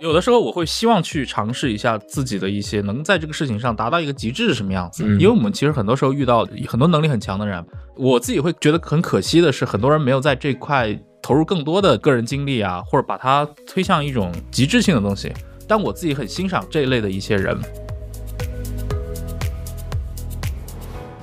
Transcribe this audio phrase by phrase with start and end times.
[0.00, 7.64] 有的时候我会希望去尝试一下自己的一些能在这个事情上达到一个极致是什么样子，嗯因为我们其实很多时候遇到很多能力很强的人，
[7.96, 15.32] 我自己会觉得很可惜的是，很多人没有在这块投入更多的个人精力啊，或者把它推向一种极致性的东西。
[15.68, 17.56] 但我自己很欣赏这一类的一些人，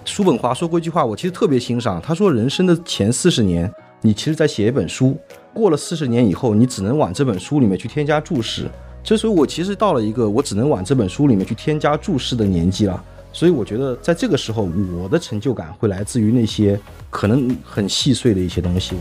[0.06, 2.02] 叔本华说过一句话，我其实特别欣赏。
[2.02, 3.70] 他说，人生的前四十年，
[4.02, 5.14] 你其实在写一本书；
[5.54, 8.70] 过了四十年以后，你只能往这本书里面去添加注释。
[9.04, 13.04] 这所以，我其实到了一个我只能往这本书里面去添加注释的年纪了。
[13.32, 14.70] 所以，我觉得在这个时候，
[15.02, 16.80] 我的成就感会来自于那些
[17.10, 18.96] 可能很细碎的一些东西。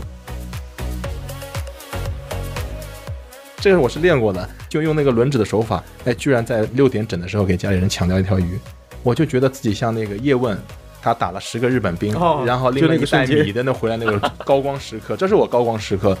[3.57, 8.57] 这个我是练过的，就用那个轮指的手法，哎，居然在六点整的时候给家里人抢掉一条鱼，
[9.03, 10.57] 我就觉得自己像那个叶问，
[11.01, 16.17] 他打了十个日本兵，哦然后拎了一袋米的那回来那个高光时刻，这是我高光时刻。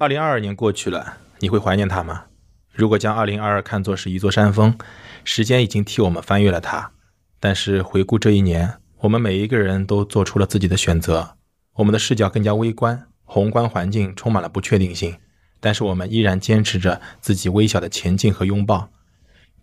[0.00, 2.26] 二零二二年过去了，你会怀念它吗？
[2.72, 4.78] 如果将二零二二看作是一座山峰，
[5.24, 6.92] 时间已经替我们翻越了它。
[7.40, 11.34] 但是回顾这一年，我们每一个人都做出了自己的选择，
[11.74, 15.16] 我们的视角更加微观，宏观环境充满了不确定性，
[15.58, 18.90] 但是我们依然坚持着自己微小的前进和拥抱。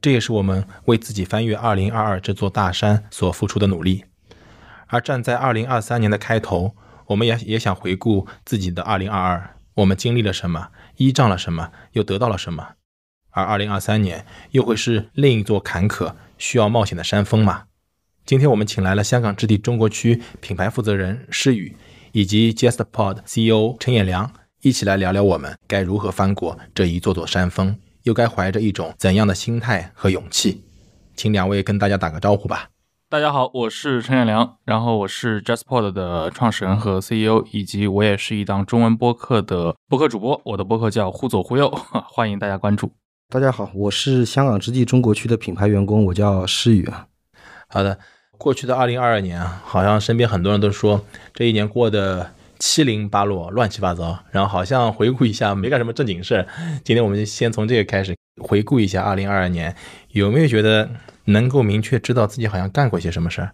[0.02, 4.04] 这也是我们为自己翻越2022这座大山所付出的努力。
[4.88, 6.76] 而站在2023年的开头，
[7.06, 9.42] 我们也也想回顾自己的2022，
[9.76, 12.76] 我们经历了什么，依仗了什么，又得到了什么。
[13.32, 17.66] 而2023年又会是另一座坎坷、需要冒险的山峰吗？
[18.26, 21.76] 今天我们请来了香港置地中国区品牌负责人施宇，
[22.14, 30.64] 以及 JustPod CEO 陈彦良，一起来聊聊我们该如何翻过这一座座山峰，又该怀着一种怎样的心态和勇气。
[31.18, 32.70] 请两位跟大家打个招呼吧。
[33.16, 41.70] 大家好，我是陈彦良，然后我是 JustPod 的创始人和 CEO，以及我也是一档中文播客的播客主播，我的播客叫忽左忽右，
[42.12, 42.92] 欢迎大家关注。
[43.30, 47.08] 大家好，我是香港之地中国区的品牌员工，我叫诗雨啊。
[47.70, 47.98] 好的，
[48.38, 51.02] 过去的二零二二年啊，好像身边很多人都说
[51.34, 56.46] 这一年过得七零八落、乱七八糟，然后好像回顾一下没干什么正经事儿。
[56.84, 58.14] 今天我们先从这个开始
[58.44, 59.74] 回顾一下二零二二年，
[60.10, 60.90] 有没有觉得
[61.26, 63.52] 能够明确知道自己好像干过些什么事儿？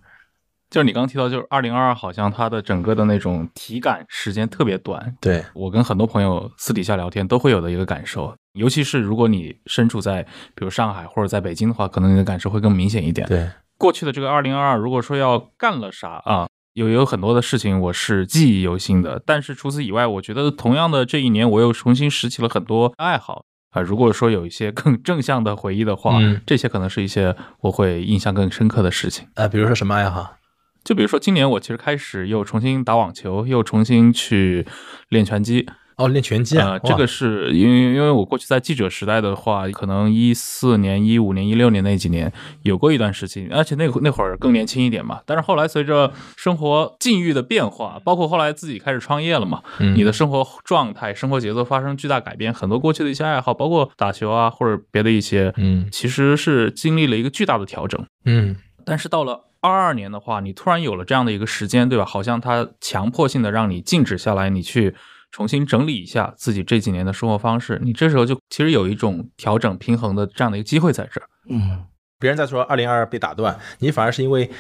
[0.70, 5.14] 就是你刚提到，就是二零二二，好像它的整个的那种体感时间特别短。
[5.20, 10.24] 对，我跟很多朋友私底下聊天都会有的一个感受，尤其是如果你身处在
[10.56, 13.28] 比如上海或者在北京的话，可能你的感受会更明显一点。
[13.28, 19.22] 对，过去的这个二零二二，如果说要干了啥啊，有有很多的事情我是记忆犹新的。
[19.26, 23.82] 但是除此以外，我觉得同样的这一年，我又重新拾起了很多爱好啊。
[23.82, 29.28] 如果说有一些更正向的回忆的话，嗯这些可能是一些我会印象更深刻的事情。
[29.34, 30.38] 呃，比如说什么爱好？
[30.84, 34.66] 就比如说今年我其实开始又重新打网球，又重新去
[35.10, 35.68] 练拳击。
[36.02, 42.32] 哦，练拳击啊，呃，这个是因为因为我过去在记者时代的话，可能一四年、一五年、一六年那几年
[42.64, 45.22] 有过一段时期，而且那会那会儿更年轻一点嘛。
[45.26, 58.04] 但是后来随着生活境遇的变化，包括后来自己开始创业了嘛，嗯你的生活状态、生活节奏发生巨大改变，很多过去的一些爱好，包括打球啊或者别的一些，嗯其实是经历了一个巨大的调整。
[58.26, 62.04] 嗯但是到了二二年的话，你突然有了这样的一个时间，对吧？
[62.04, 64.96] 好像它强迫性的让你静止下来，你去
[65.32, 67.80] 重新整理一下自己这几年的生活方式。
[67.84, 71.28] 你这时候就其实有一种调整平衡的这样的一个机会在这儿。
[71.50, 71.86] 嗯，
[72.20, 74.52] 别人在说二零二二被打断，你反而是因为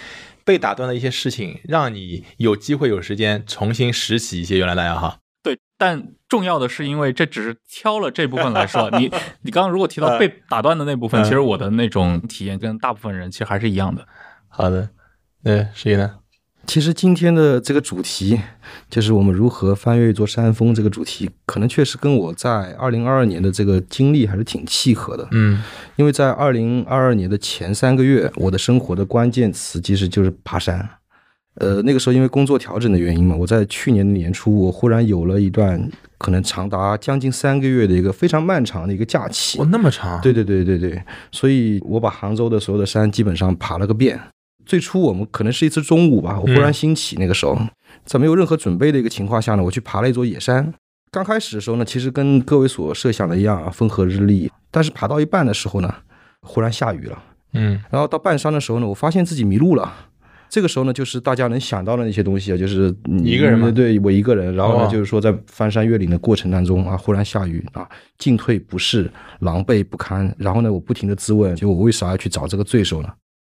[0.43, 5.19] 被打断的一些事情，让你有机会有时间重新拾起一些原来的爱好。
[5.43, 9.11] 对，但重要的是，因为这只是挑了这部分来说，你
[9.41, 14.07] 你刚刚如果提到被打断的那部分，嗯其实我的那种体验跟大部分人其实还是一样的。
[14.47, 14.89] 好的，
[15.43, 16.19] 那谁呢？
[16.71, 18.39] 其实今天的这个主题，
[18.89, 25.27] 就是我们如何翻越一座山峰这个主题，可能确实跟我在二零二二年的这个经历还是挺契合的。
[25.31, 25.61] 嗯
[25.97, 30.87] 因为在二零二二年的前三个月，我的生活的关键词其实就是爬山。
[31.55, 39.59] 呃，那个时候因为工作调整的原因嘛，我在去年的年初，我忽然有了一段可能长达将近三个月的一个非常漫长的一个假期。
[39.59, 40.21] 哦，那么长？
[40.21, 41.03] 对对对对对，
[41.33, 44.17] 所以我把杭州的所有的山基本上爬了个遍。
[44.71, 47.59] 最初我们可能是一次中午吧，我忽然兴起，那个时候、
[48.05, 50.73] 在没有任何准备的一个情况下呢，我去爬了一座野山。
[51.11, 54.49] 刚开始的时候呢，其实跟各位所设想的一样啊，风和日丽。
[54.71, 55.93] 但是爬到一半的时候呢，
[56.39, 57.21] 忽然下雨了。
[57.51, 59.93] 嗯然后到半山的时候呢，我发现自己迷路了。
[60.49, 64.55] 这个时候呢，就是大家能想到的那些东西啊，就是你一个人吗对我一个人。
[64.55, 67.85] 然后呢，哦就是说在翻山越岭的过程当中啊，忽然下雨啊，
[68.17, 70.33] 进退不适，狼狈不堪。
[70.37, 73.09] 然后呢，我不停的自问，就我为啥要去找这个罪受呢？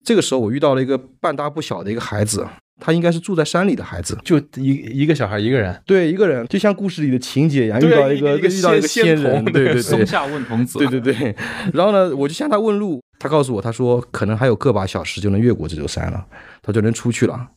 [0.03, 2.45] 这个时候我遇到了一个半大不小的一个孩子，
[2.79, 11.35] 他应该是住在山里的孩子，就一一个小孩一个人，对，一个人就像故事里的情节一样，遇到一个遇到一个仙仙人，仙对对对，松下问童子，对对对。
[11.73, 16.25] 然后呢，我就向他问路，他告诉我，他说可能还有个把小时就能越过这座山了，
[16.61, 17.47] 他就能出去了。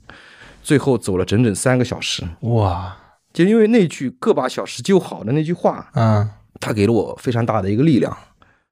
[0.63, 2.97] 最后走了整整三个小时，哇，
[3.33, 6.29] 就因为那句“个把小时就好”的那句话，嗯。
[6.59, 8.17] 他给了我非常大的一个力量。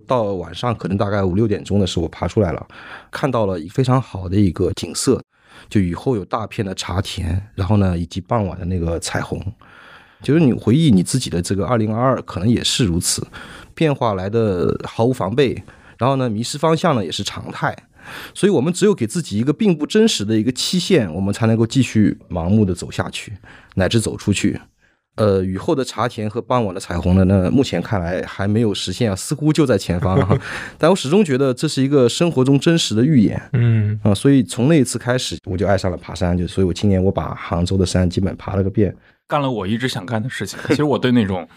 [0.06, 2.66] 到晚上可能大概五六点钟的时候，我爬出来了，
[3.10, 5.22] 看到了非常好的一个景色，
[5.68, 9.40] 就雨后有大片的茶田，然后呢，以及傍晚的那个彩虹。
[10.22, 13.26] 就是你回忆你自己的这个二零二二，可能也是如此，
[13.74, 15.62] 变化来的毫无防备，
[15.98, 17.76] 然后呢，迷失方向呢也是常态。
[18.34, 23.32] 所以我们只有给自己一个并不真实的一个期限，我们才能够继续盲目的走下去，
[23.74, 24.60] 乃至走出去。
[25.16, 30.38] 呃，雨后的茶田和傍晚的彩虹呢，那目前看来还没有实现啊，似乎就在前方啊。
[30.76, 38.94] 但我始终觉得这是一个生活中真实的预言嗯啊，所以从那一次开始，我就爱上了爬山，就所以我今年我把杭州的山基本爬了个遍。
[39.26, 40.58] 干了我一直想干的事情。
[40.68, 41.48] 其实我对那种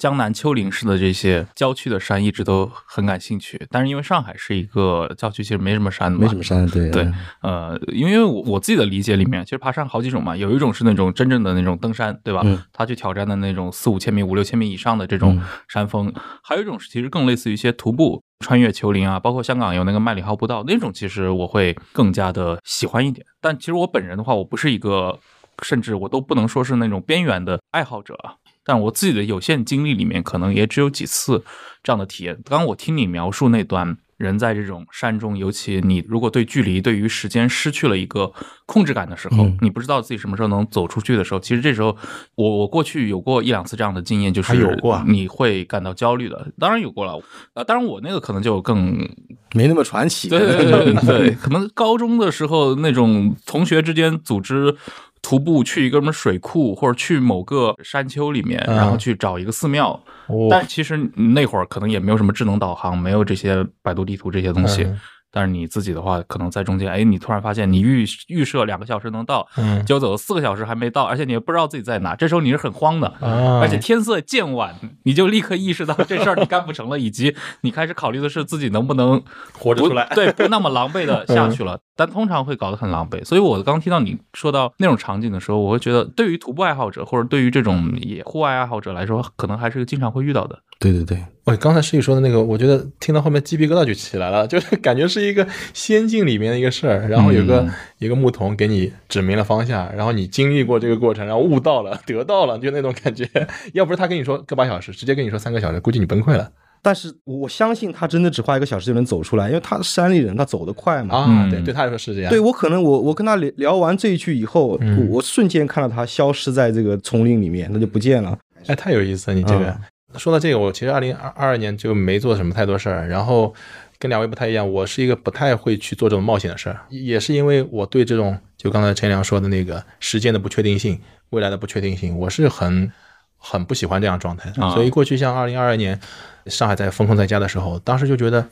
[0.00, 7.06] 江南丘陵式的这些郊区的山一直都很感兴趣，但是因为上海是一个郊区，其实没什么山的嘛，没什么山，对对，
[7.42, 12.40] 呃，因为我我自己的理解里面，其实爬山好几种嘛，有一种是那种真正的那种登山，对吧？
[12.44, 15.38] 嗯他去挑战的那种四五千米、五六千米以上的这种
[15.68, 16.10] 山峰，
[16.42, 23.26] 还有一种是其实更类似于一些徒步穿越丘陵啊，包括香港有那个麦理浩步道那种，其实我会更加的喜欢一点。
[23.38, 25.18] 但其实我本人的话，我不是一个，
[25.62, 28.39] 甚至我都不能说是那种边缘的爱好者啊。
[28.64, 31.42] 但我自己的有限经历里面，可能也只有几次
[31.82, 32.34] 这样的体验。
[32.44, 38.30] 刚刚我听你描述那段人在这种山中，尤其你如果对距离、对于时间失去了一个
[38.66, 41.96] 控制感的时候，嗯你不知道自己什么时候能走出去的时候，其实这时候
[42.34, 46.52] 我我过去有过一两次这样的经验，就是有过啊你会感到焦虑的。
[46.58, 47.18] 当然有过了，
[47.54, 49.08] 啊，当然我那个可能就更
[49.54, 50.28] 没那么传奇。
[50.28, 54.76] 对对对对 对，可能高中的时候那种同学之间组织
[55.22, 59.90] 徒步去一个什么水库，或者去某个山丘里面，嗯然后去找一个寺庙。
[60.26, 64.84] 哦但其实那会儿可能也没有什么智能导航，没有这些百度地图这些东西。
[64.84, 65.00] 嗯
[65.32, 73.08] 但是你自己的话，可能在中间，哎，你突然发现你预预设两个小时能到，嗯结果走了四个小时还没到，而且你也不知道自己在哪，这时候你是很慌的。
[73.20, 74.74] 啊而且天色渐晚，
[75.04, 79.22] 你就立刻意识到这事儿你干不成了，以及你开始考虑的是自己能不能
[79.58, 81.78] 活着出来对，不那么狼狈的下去了。
[81.96, 83.22] 但通常会搞得很狼狈。
[83.24, 90.58] 所以我刚听到你说到那种场景的时候，我会觉得，对于徒步爱好者或者对于这种野户外爱好者来说，可能还是个经常会遇到的。
[90.78, 103.28] 对对对，我刚才诗雨说的那个，我觉得听到后面鸡皮疙瘩就起来了，就是感觉是一个仙境里面的一个事儿，然后有个、嗯一个牧童给你指明了方向，然后你经历过这个过程，然后悟到了，得到了，就那种感觉。
[103.74, 106.50] 要不是他跟你说个把小时，直接跟你说三个小时，估计你崩溃了
[106.80, 111.14] 但是我相信他真的只花一个小时就能走出来，因为他是山里人，他走得快嘛。
[111.14, 111.26] 啊！
[111.28, 112.30] 嗯对，对他来说是这样。
[112.30, 118.38] 对我可能我我跟他聊聊完这一句以后，嗯我我瞬间看到他消失在这个丛林里面，那就不见了。
[118.66, 119.76] 哎，太有意思了，你这个。
[120.16, 123.54] 说到这个，我其实二零二二年就没做什么太多事儿，然后
[123.98, 132.90] 跟两位不太一样，我是一个不太会去做这种冒险的事儿，也是因为我对这种就刚才陈良说的那个时间的不确定性、未来的不确定性，我是很
[133.36, 135.98] 很不喜欢这样状态所以过去像二零二二年
[136.46, 138.46] 上海在封控在家的时候，当时就觉得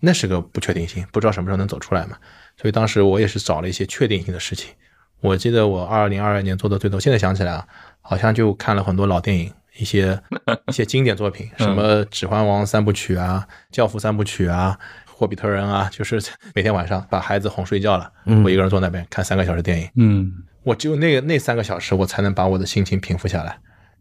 [0.00, 2.16] 那是个不确定性，不知道什么时候能走出来嘛。
[2.56, 4.70] 所以当时我也是找了一些确定性的事情。
[5.20, 7.66] 我记得我二零二二年做的最多，现在想起来啊，
[8.00, 10.20] 好像就看了很多老电影，一些
[10.68, 14.78] 一些经典作品，什么《指环王》三部曲啊，《教父》三部曲啊，
[15.12, 16.20] 《霍比特人》啊， 就是
[16.54, 20.32] 每天晚上把孩子哄睡觉了，嗯我一个人坐那边看三个小时电影，嗯
[20.62, 23.58] 我只有那个那三个小时，我才能把我的心情平复下来。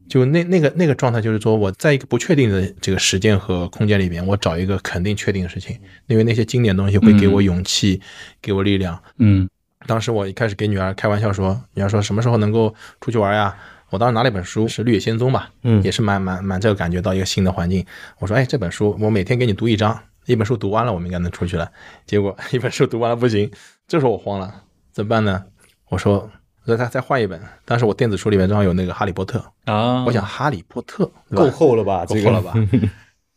[0.09, 8.01] 就那那个那个状态，就是说我在一个不确定的这个时间和空间里边，我找一个肯定确定的事情，因为那些经典东西会给我勇气，
[8.41, 8.99] 给我力量。
[9.19, 9.47] 嗯
[9.87, 13.55] 当时我一开始给女儿开玩笑说，女儿说什么时候能够出去玩呀？
[13.89, 17.85] 我当时拿了一本书，是《绿野仙踪》吧，嗯也是蛮蛮蛮这个感觉到一个新的环境。
[18.19, 21.71] 我说，哎，这本书我每天给你读一章，一本书读完了，我们应该能出去了。
[22.05, 23.49] 结果一本书读完了不行，
[23.87, 25.43] 这时候我慌了，怎么办呢？
[25.89, 26.29] 我说，
[26.65, 27.41] 那再再换一本。
[27.65, 32.05] 当时我电子书里面正好有那个《哈利波特》，啊，我想《哈利波特》够厚了吧？
[32.05, 32.53] 够厚了吧？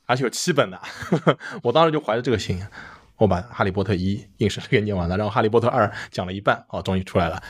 [0.04, 0.78] 而且有七本呢，
[1.62, 2.60] 我当时就怀着这个心，
[3.16, 7.42] 我把《哈利波特一》硬生生给念完了，然后《哈利波特二》讲了一半，哦，终于出来了。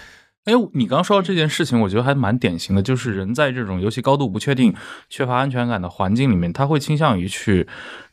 [0.45, 4.75] 哎，你刚说到这件事情，我觉得还蛮典型的，就是人在这种尤其高度不确定、
[5.09, 7.69] 缺乏安全感的环境里面，他会倾向于去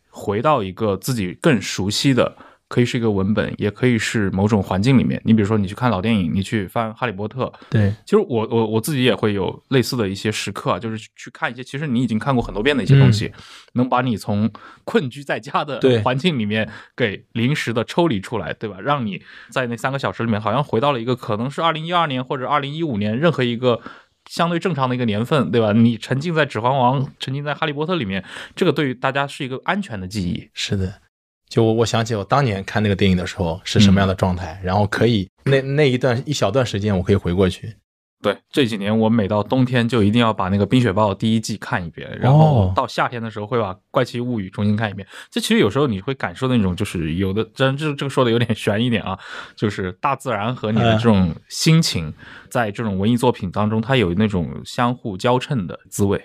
[0.10, 2.38] 回到一个自己更熟悉的、
[2.70, 5.22] 可以是一个文本，也可以是某种环境里面。
[5.26, 13.34] 你比如说，你去看老电影，你去翻《哈利波特》，对，其实我我我自己也会有类似的一些时刻啊，就是去看一些其实你已经看过很多遍的一些东西，
[13.74, 14.50] 能把你从
[14.86, 18.80] 困居在家的环境里面给临时的抽离出来，对吧？
[18.80, 23.82] 让你在那三个小时里面，好像回到了一个可能是二零一二年或者二零一五年任何一个。
[24.30, 25.74] 相对正常的一个年份，对吧？
[25.74, 28.24] 你沉浸在《指环王》、沉浸在《哈利波特》里面，
[28.56, 30.48] 这个对于大家是一个安全的记忆。
[30.54, 31.02] 是的。
[31.50, 37.76] 就我我想起我当年看那个电影的时候是什么样的状态，然后可以那那一段一小段时间我可以回过去。
[38.22, 45.08] 对，这几年我每到冬天就一定要把那个《冰雪暴》第一季看一遍，然后到夏天的时候会把《怪奇物语》重新看一遍。
[45.32, 49.18] 这其实有时候你会感受那种，就是有的，真这这个说的有点悬一点啊，
[49.56, 52.14] 就是大自然和你的这种心情，
[52.50, 56.22] 在这种文艺作品当中，它有那种相互交衬的滋味。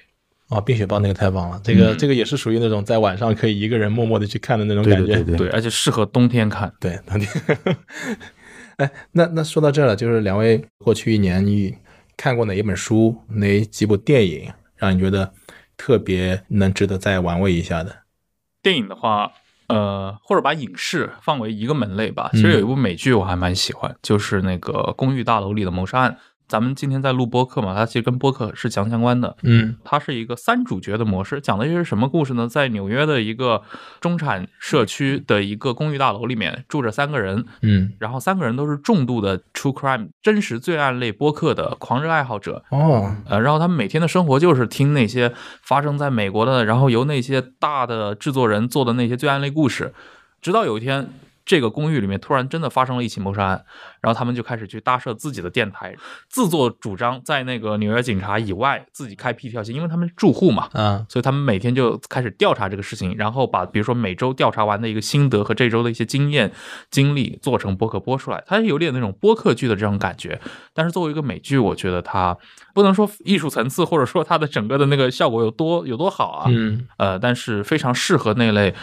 [0.51, 5.15] 哦，冰雪暴那个太棒了，这个、嗯这个也是属于那种在晚上可以一个人默默的去看的那种感觉。
[5.15, 6.73] 对对对对，而且适合冬天看。
[6.79, 7.29] 对，冬天。
[8.77, 11.75] 哎，那那说到这儿了，就是两位过去一年你
[12.17, 15.33] 看过哪一本书、哪几部电影，让你觉得
[15.77, 17.97] 特别能值得再玩味一下的？
[18.63, 19.33] 电影的话，
[19.69, 22.29] 呃，或者把影视放为一个门类吧。
[22.33, 26.13] 其实有一部美剧我还蛮喜欢，就是那个《公寓大楼里的谋杀案》。
[26.55, 29.37] 咱们今天在录播客嘛，它其实跟播客是强相关的。
[29.43, 32.47] 嗯它是一个三主角的模式，讲的又是什么故事呢？
[32.47, 33.63] 在纽约的一个
[34.01, 42.63] 中产社区的一个公寓大楼里面，住着三个人，嗯，然后三个人都是重度的 true crime 真实罪案类播客的狂热爱好者。
[42.71, 49.93] 哦，呃，然后他们每天的生活就是听那些发生在美国的，然后由那些大的制作人做的那些罪案类故事，
[50.41, 51.09] 直到有一天。
[51.45, 53.65] 这个公寓里面突然真的发生了一起谋杀案，
[54.01, 55.95] 然后他们就开始去搭设自己的电台，
[56.29, 66.51] 自作主张在那个纽约警察以外自己开辟一条线，因为他们是住户嘛，嗯，所以他们每天就开始调查这个事情，然后把比如说每周调查完的一个心得和这周的一些经验
[66.91, 70.41] 经历做成播客播出来，它有点那种播客剧的这种感觉。
[70.73, 72.37] 但是作为一个美剧，我觉得它
[72.73, 78.75] 不能说艺术层次或者说它的整个的那个效果有多有多好啊，嗯呃，但是非常适合那类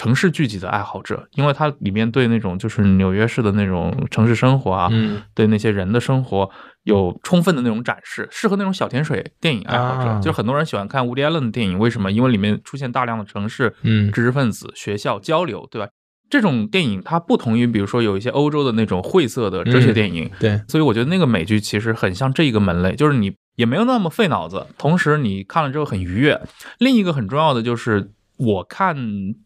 [0.00, 6.50] 城市聚集的爱好者，因为它里面对那种就是纽约市的那种城市生活啊，嗯对那些人的生活
[6.84, 10.08] 有充分的那种展示，适合那种小甜水电影爱好者。
[10.08, 12.10] 啊就很多人喜欢看伍迪·艾伦的电影，为什么？
[12.10, 15.90] 因为里面出现大量的城市、嗯知识分子、学校交流，对吧？
[16.30, 26.40] 这种电影它不同于，比如说有一些欧洲的那种晦涩的哲学电影，对，所以我觉得那个美剧其实很像这一个门类，就是你也没有那么费脑子，同时你看了之后很愉悦。
[26.78, 28.96] 另一个很重要的就是，我看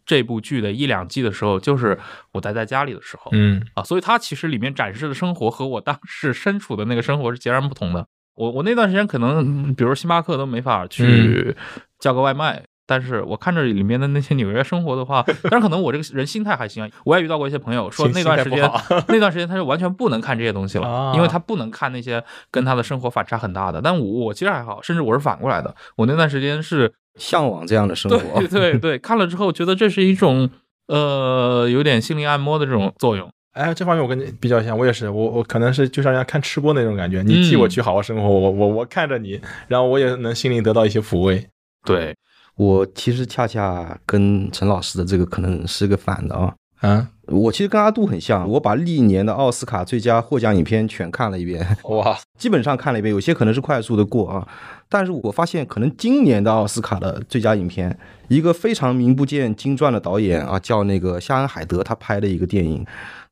[0.05, 1.99] 这部剧的一两季的时候，就是
[2.31, 8.07] 我待在家里的时候，嗯啊，所以它其实里面展示的生活和我当时身处的那个生活是截然不同的。
[8.35, 11.55] 我我那段时间可能，嗯比如星巴克都没法去
[11.99, 12.63] 叫个外卖。
[12.87, 16.89] 但是我看着里面的那些纽约生活的话，但是可能我这个人心态还行啊。
[17.03, 18.71] 我也遇到过一些朋友说那段时间
[19.09, 23.81] 那段时间他就完全不能看这些东西了，啊因为他不能看那些跟他的生活反差很大的。
[23.81, 25.75] 但我我其实还好，甚至我是反过来的。
[25.95, 28.47] 我那段时间是向往这样的生活对。
[28.47, 30.49] 对对，看了之后觉得这是一种
[30.87, 33.29] 呃有点心灵按摩的这种作用。
[33.53, 41.47] 哎，这方面我跟你比较像，我也是，我我可能是就像人家看吃播那种感觉，你替我嗯去好好生活，我我我看着你，然后我也能心灵得到一些抚慰。
[41.85, 42.13] 对，
[42.57, 46.53] 我其实恰恰跟陈老师的这个可能是个反的啊。
[46.81, 54.45] 啊，我其实跟阿杜很像，我把历年的奥斯卡最佳获奖影片全看了一遍，哇，基本上看了一遍，有些可能是快速的过啊。
[54.87, 62.85] 但是我发现，可能今年的奥斯卡的最佳影片，一个非常名不见经传的导演啊，叫那个夏恩海德，他拍的一个电影，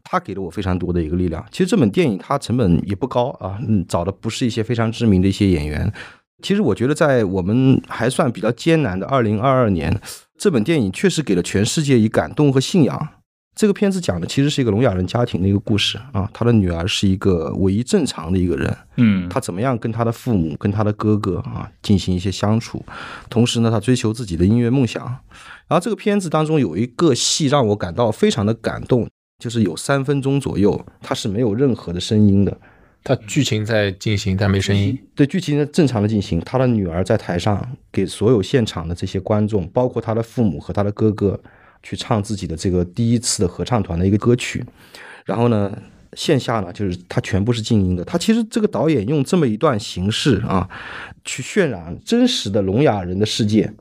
[0.04, 1.46] 他给了我非常多的一个力量。
[1.52, 5.92] 其实这本电影它成本也不高啊，嗯，找的不是一些非常知名的一些演员。
[6.42, 9.98] 其实我觉得，在我们还算比较艰难的二零二二年，
[10.38, 13.10] 这本电影确实给了全世界以感动和信仰。
[13.56, 22.84] 这个片子讲的其实是一个聋哑人家庭的一个故事啊，他的女儿是一个唯一正常的一个人，嗯，他怎么样跟他的父母、跟他的哥哥啊进行一些相处，
[23.30, 25.06] 同时呢，他追求自己的音乐梦想。
[25.68, 29.08] 然后这个片子当中有一个戏让我感到非常的感动，
[29.38, 32.58] 就是有三分钟左右，它是没有任何的声音的，
[33.04, 34.98] 它剧情在进行，但没声音。
[35.14, 36.40] 对剧情的正常的进行。
[36.42, 41.40] 他的女儿在台上给所有现场的这些观众，包括他的父母和他的哥哥，
[41.84, 44.66] 去唱自己的这个第一次的合唱团的一个歌曲。
[45.26, 45.72] 然后呢，
[46.14, 48.04] 线下呢就是他全部是静音的。
[48.04, 50.68] 他其实这个导演用这么一段形式啊，
[51.24, 53.72] 去渲染真实的聋哑人的世界，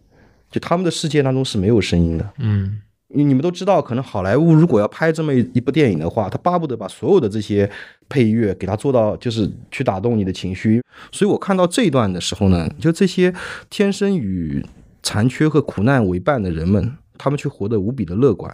[0.51, 2.31] 就他们的世界当中是没有声音的。
[2.39, 2.81] 嗯
[3.15, 7.71] 你你们都知道，可能好莱坞如果要拍这么一一部电影的话，他巴不得把所有的这些
[8.09, 10.83] 配乐给他做到，就是去打动你的情绪。
[11.11, 13.35] 所以我看到这一段的时候呢，就这些
[13.69, 14.65] 天生与
[15.03, 18.53] 残缺和苦难为伴的人们，他们却活得无比的乐观。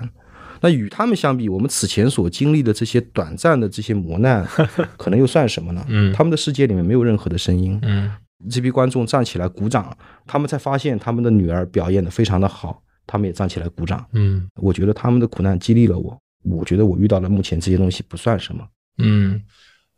[0.60, 4.44] 那与他们相比，我们此前所经历的这些短暂的这些磨难，
[4.98, 5.82] 可能又算什么呢？
[5.88, 8.12] 嗯他们的世界里面没有任何的声音，嗯
[8.50, 9.96] 这批观众站起来鼓掌，
[10.26, 14.04] 他们才发现他们的女儿表演的非常的好，他们也站起来鼓掌。
[14.12, 18.66] 嗯我觉得他们的苦难激励了我，我觉得我遇到的目前这些东西不算什么。
[18.98, 19.40] 嗯，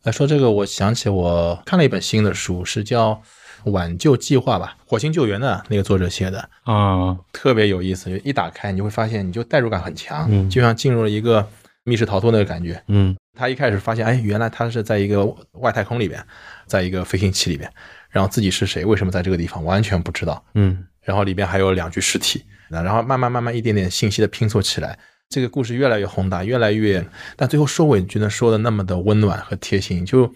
[0.04, 3.12] 来，说这个，我想起我看了一本新的书，是叫
[3.64, 8.10] 《挽救计划》吧，火星救援的那个作者写的，啊，特别有意思。
[8.10, 11.46] 就一打开，你就会发现，你就代入感很强，嗯就像进入了一个
[11.84, 12.82] 密室逃脱那个感觉。
[12.88, 16.22] 嗯他一开始发现，哎，原来他是在一个外太空里边，
[16.66, 17.70] 在一个飞行器里边，
[18.10, 20.44] 然后自己是谁，为什么在这个地方，完全不知道。
[20.54, 24.98] 嗯然后里边还有两具尸体，然后慢慢慢慢一点点信息的拼凑起来，
[25.30, 27.04] 这个故事越来越宏大，越来越，
[27.36, 30.32] 但最后收尾觉得说的那么的温暖和贴心，就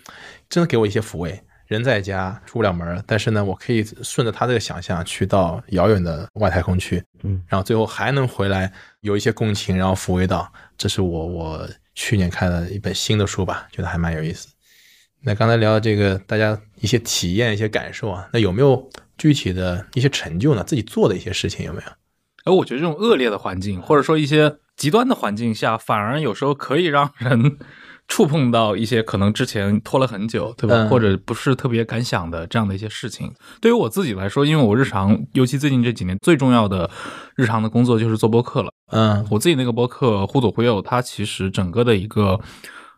[0.49, 1.43] 真的给我一些抚慰。
[1.67, 10.53] 人在家出不了门儿，但是呢，我可以顺着他这个想象去到遥远的外太空去，嗯，然后最后还能回来，有一些共情，然后抚慰到。
[10.77, 14.49] 这是我我去年看的一本新的书吧，觉得还蛮有意思。
[15.23, 20.63] 那刚才聊的这个，大家一些体验、一些感受啊，那有没有具体的一些成就呢？
[20.63, 21.93] 自己做的一些事情有没有？
[22.45, 27.57] 而我觉得这种恶劣的环境，或者说一些极端的环境下，反而有时候可以让人
[28.07, 30.77] 触碰到一些可能之前拖了很久，对吧？
[30.77, 33.33] 嗯或者不是特别敢想的这样的一些事情。
[33.61, 36.91] 对于我自己来说，因为我日常，尤其最近这几年最重要的
[37.35, 38.71] 日常的工作就是做播客了。
[38.91, 42.39] 嗯我自己那个播客《忽左忽右》，它其实整个的一个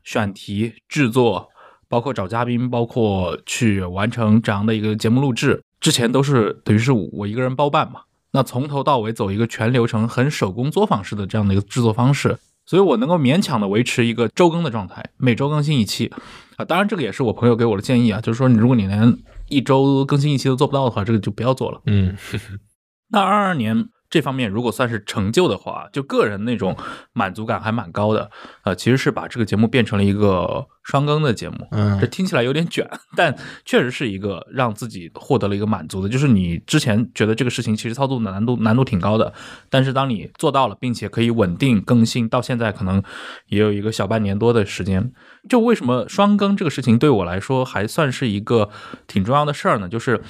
[0.03, 1.49] 选题制作，
[1.89, 8.01] 包括找嘉宾，包括去完成这样的一个节目录制，之前都是等于是我一个人包办嘛。
[8.33, 16.13] 那从头到尾走一个全流程、很手工作坊式的这样的一个制作方式，所以我能够勉强的维持一个周更的状态，每周更新一期
[16.57, 16.65] 啊。
[16.65, 19.17] 当然，这个也是我朋友给我的建议啊，就是说，你如果你连
[19.49, 21.81] 一周更新一期都做不到的话，这个就不要做了。
[21.87, 22.17] 嗯
[23.09, 26.77] 那二二年这方面如果算是成就的话，就个人那种
[27.13, 28.31] 满足感还蛮高的。
[28.63, 31.67] 呃，其实是把这个节目变成了一个双更的节目。
[31.73, 36.09] 嗯这听起来有点卷， 但确实是一个让自己获得了一个满足的。
[36.09, 39.33] 就是你之前觉得这个事情其实操作的难度难度挺高的，
[39.69, 43.03] 但是当你做到了，并且可以稳定更新，到现在可能
[43.49, 45.13] 也有一个小半年多的时间。
[45.49, 48.71] 就为什么双更这个事情对我来说还算是一个
[49.07, 49.89] 挺重要的事儿呢？
[49.89, 50.23] 就是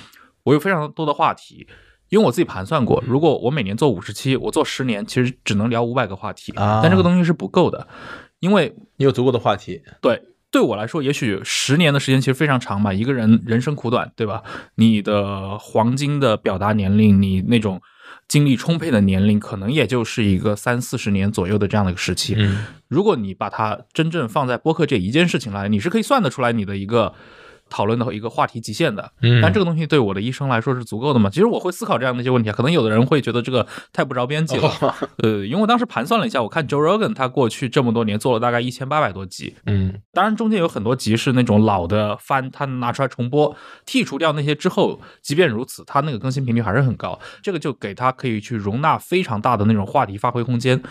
[0.44, 1.66] 我有非常多的话题。
[2.08, 7.88] 因为我自己盘算过，如果我每年做五十期，我做十年，其实只能聊五百个话题，啊但这个东西是不够的，
[8.40, 12.92] 因为你有足够的话题，对，对我来说，也许十年的时间其实非常长嘛。
[12.92, 14.42] 一个人人生苦短，对吧？
[14.76, 17.80] 你的黄金的表达年龄，你那种
[18.28, 22.34] 精力充沛的年龄，可能也就是一个三四十年左右的这样的一个时期。
[22.38, 27.12] 嗯如果你把它真正放在播客这一件事情来，你是可以算得出来你的一个
[27.68, 29.10] 讨论的一个话题极限的。
[29.22, 31.30] 嗯但这个东西对我的一生来说是足够的嘛？
[31.30, 32.52] 其实我会思考这样的一些问题啊。
[32.52, 34.70] 可能有的人会觉得这个太不着边际了。
[35.22, 43.54] 呃，因为我当时盘算了一下，我看 Joe Rogan 他过去这么多年做了大概一千八百多集，嗯当然，中间有很多集是那种老的翻，他拿出来重播，
[43.86, 47.18] 剔除掉那些之后，即便如此，他那个更新频率还是很高。
[47.42, 50.82] 这个就给他可以去容纳非常大的那种话题发挥空间。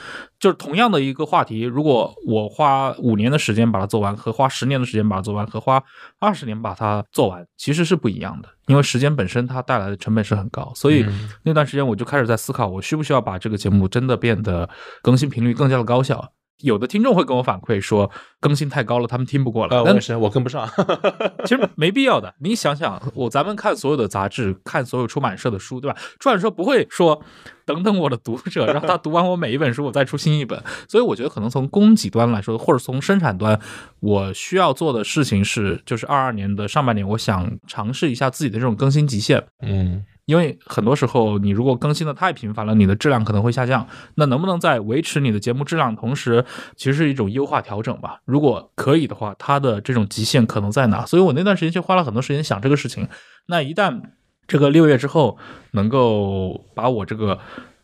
[0.45, 5.83] 就是同样的一个话题，如果我花五年的时间把它做完，和花十年的时间把它做完，和花
[6.19, 8.49] 二十年把它做完，其实是不一样的。
[8.67, 14.69] 因为时间本身它带来的成本是很高，所以嗯那段时间我就开始在思考，我需不需要把这个节目真的变得
[15.01, 16.31] 更新频率更加的高效。
[16.59, 19.83] 有的听众会跟我反馈说，更新太高了，他们听不过呃，了。
[19.83, 20.65] 但我也是，我跟不上。
[21.43, 22.33] 其实没必要的。
[22.39, 25.97] 你想想，我咱们看所有的杂志，看所有出版社的书，对吧？
[26.17, 27.21] 出版社不会说
[27.65, 30.61] 等等我的读者，让他读完我每一本书，我再出新一本。
[30.87, 33.59] 所以我觉得，可能从供给端来说，或者从生产端，
[33.99, 39.43] 我需要做的事情是，就是二二年的上半年，我想尝试一下自己的这种更新极限。
[39.61, 43.87] 嗯因为很多时候，你如果更新的太频繁了，你的质量可能会下降。
[44.15, 46.43] 那能不能在维持你的节目质量的同时，
[46.75, 48.19] 其实是一种优化调整吧？
[48.25, 51.05] 如果可以的话，它的这种极限可能在哪？
[51.05, 53.07] 所以我那段时间就花了很多时间想这个事情。
[53.45, 54.01] 那一旦
[54.47, 55.37] 这个六月之后，
[55.71, 57.39] 能够把我这个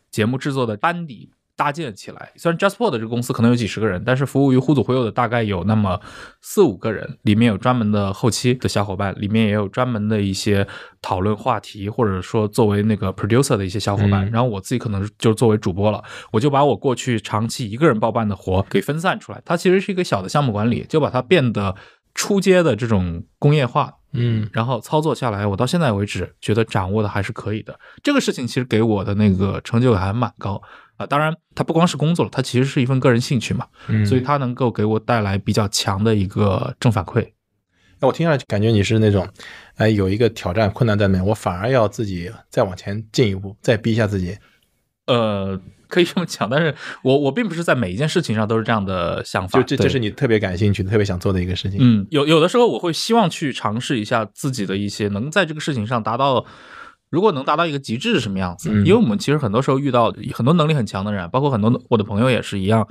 [0.10, 2.32] 节目制作的班底搭建起来。
[2.38, 6.00] 虽然 JustPod 这个公司可能有几十个人，但是服务于忽左忽右的大概有那么
[6.41, 10.67] 四五个人，里面有专门的后期的小伙伴，里面也有专门的一些
[11.02, 14.26] 讨论话题，或者说作为那个 producer 的一些小伙伴。
[14.28, 19.41] 嗯然后我自己可能就作为主播了，我就把我过去长期一个人包办的活给分散出来。
[19.45, 21.76] 它其实是一个小的项目管理，就把它变得
[22.15, 23.95] 出街的这种工业化。
[24.13, 27.80] 嗯然后操作下来，我到现在为止觉得掌握的还是可以的。
[28.04, 30.62] 这个事情其实给我的那个成就感还蛮高
[30.97, 31.06] 啊。
[31.06, 37.26] 当然，它不光是工作了，它其实是一份个人兴趣嘛，嗯，所以它能够给我带来比较强的一个正反馈。
[38.02, 39.26] 那我听下来感觉你是那种，
[39.76, 44.38] 哎，有一个挑战困难在那边，我反而要自己再往前进一步，再逼一下自己。
[45.08, 49.60] 呃，可以这么讲，但是我我并不是在每一件事情上都是这样的想法。
[49.60, 51.80] 就这这是你特别感兴趣的、特别想做的一个事情。
[51.82, 56.46] 嗯，有有的时候我会希望去尝试一下自己的一些能在这个事情上达到，
[57.10, 58.70] 如果能达到一个极致是什么样子？
[58.72, 62.88] 嗯因为我们其实很多时候遇到很多能力很强的人，包括很多我的朋友也是一样，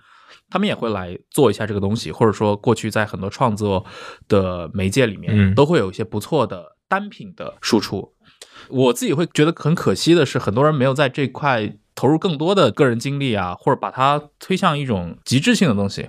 [0.50, 3.86] 他们也会来做一下这个东西，或者说过去在很多创作
[4.28, 8.12] 的媒介里面、嗯都会有一些不错的单品的输出。
[8.68, 16.08] 我自己会觉得很可惜的是，很多人没有在这块投入更多的个人精力啊，或者把它推向一种极致性的东西。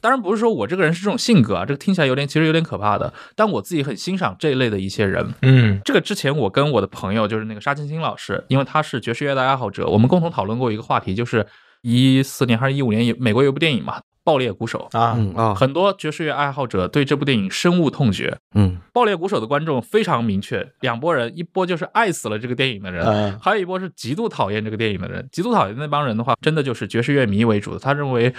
[0.00, 3.12] 当然不是说我这个人是这种性格啊，这个听起来有点其实有点可怕的。
[3.34, 5.34] 但我自己很欣赏这一类的一些人。
[5.42, 11.46] 嗯这个之前我跟我的朋友就是那个沙青青老师，因为他是爵士乐的爱好者，我们共同讨论过一个话题，就是
[11.82, 14.88] 一四年还是一五年，美国有部电影嘛，《爆裂鼓手》。
[14.98, 18.36] 啊，很多爵士乐爱好者对这部电影深恶痛绝。
[18.54, 25.26] 嗯爆裂鼓手的观众非常明确，两拨人，一波就是爱死了这个电影的人，嗯还有一波是极度讨厌这个电影的人。
[25.30, 28.34] 极度讨厌那帮人的话，真的就是爵士乐迷为主的，他认为。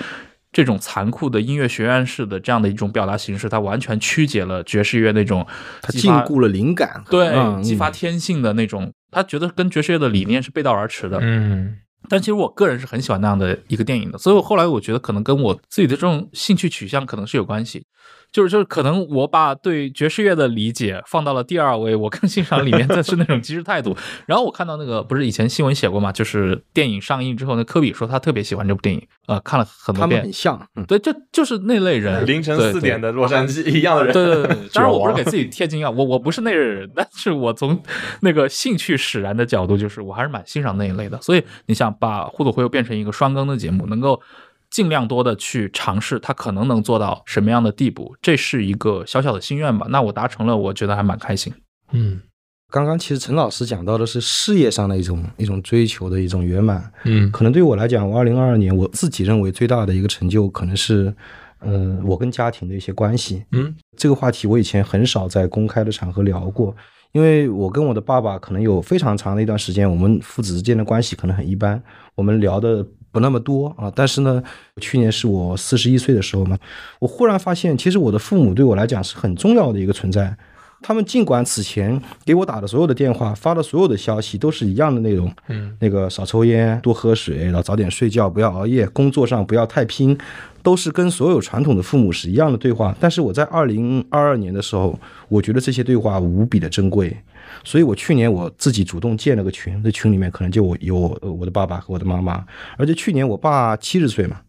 [0.53, 5.45] 这种残酷的音乐学院式的这样的一种表达形式，它完全曲解了爵士乐那种
[5.81, 11.19] 他禁锢了灵感，对嗯激发嗯天性的那种，他觉得跟爵士乐的理念是背道而驰的。
[11.21, 11.77] 嗯
[12.09, 17.85] 但其实我个人是很喜欢那样的一个电影的，所以我后来我觉得可能跟我自己的这种兴趣取向可能是有关系，
[18.31, 23.95] 就是就是可能我把对爵士乐的理解放到了第二位，我更欣赏里面的是那种即时态度。
[24.27, 37.81] 然后我看到那个不是以前新闻写过嘛，就是电影上映之后，那科比说他特别喜欢这部电影，呃，看了很多遍他们很，像，嗯对，就就是那类人， 凌晨对四点的洛杉矶一样的人，对对对对， 当然我不是给自己贴金啊，我我不是那类人，但是我从
[38.21, 41.19] 那个兴趣使然的角度，就是我还是蛮欣赏那一类的。
[41.21, 44.21] 所以你想把《互动会又变成一个双更的节目，能够
[44.69, 49.87] 尽量多的去尝试他可能能做到什么样的地步，这是一个小小的心愿吧。
[49.89, 51.53] 那我达成了，我觉得还蛮开心。
[51.91, 52.21] 嗯
[52.69, 61.15] 刚刚其实陈老师讲到的是事业上的一种一种追求的一种圆满，嗯可能对我来讲，我二零二二年我自己认为最大的一个成就，可能是，
[61.61, 63.45] 嗯、我跟家庭的一些关系。
[63.53, 66.75] 嗯这个话题我以前很少在公开的场合聊过，
[67.13, 71.81] 因为我跟我的爸爸可能有非常长的一段时间，我们父子之间的关系可能很一般，
[72.15, 73.91] 我们聊的不那么多啊。
[73.95, 74.41] 但是呢，
[74.81, 76.57] 去年是我四十一岁的时候嘛，
[76.99, 80.35] 我忽然发现，其实我的父母对我来讲是很重要的一个存在。
[80.79, 90.15] 他们尽管此前给我打的所有的电话、发的所有的消息都是一样的内容，嗯那个少抽烟、多喝水，然后早点睡觉，不要熬夜，工作上不要太拼，
[90.61, 92.95] 都是跟所有传统的父母是一样的对话。
[92.99, 94.97] 但是我在二零二二年的时候，
[95.29, 97.17] 我觉得这些对话无比的珍贵，
[97.63, 102.45] 所以我去年我自己主动建了个群，这群里面可能就我有我的爸爸和我的妈妈，
[102.77, 104.41] 而且去年我爸七十岁嘛。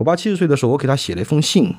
[0.00, 1.70] 我爸七十岁的时候，我给他写了一封信，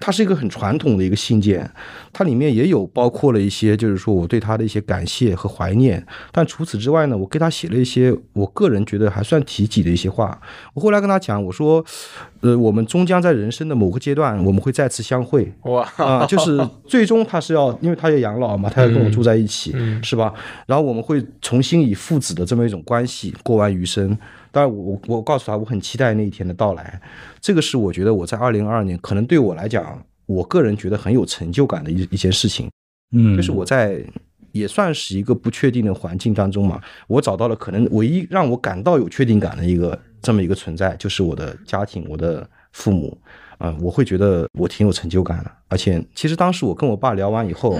[0.00, 1.70] 它是一个很传统的一个信件，
[2.12, 6.04] 它里面也有包括了一些，就是说我对他的一些感谢和怀念。
[6.32, 10.36] 但除此之外呢，我给他写了一些我个人觉得还算提己的一些话。
[10.74, 11.84] 我后来跟他讲，我说，
[12.40, 15.52] 呃，我们终将在人生的某个阶段，我们会再次相会。
[15.62, 20.34] 哇啊，就是最终他是要，因为他要养老嘛，他要跟我住在一起，嗯是吧？
[20.66, 24.18] 然后我们会重新以父子的这么一种关系过完余生。
[24.50, 27.00] 当然我，我我告诉他，我很期待那一天的到来。
[27.40, 32.70] 这个是我觉得我在二零二二年，可能对我来讲，我个人觉得很有成就感的一一件事情。
[33.12, 34.04] 嗯就是我在
[34.52, 43.16] 也算是一个不确定的环境当中嘛，我找到了可能唯一让我感到有确定感的一个这么一个存在，就是我的家庭，我的父母。
[43.58, 45.50] 啊、我会觉得我挺有成就感的。
[45.66, 47.76] 而且，其实当时我跟我爸聊完以后，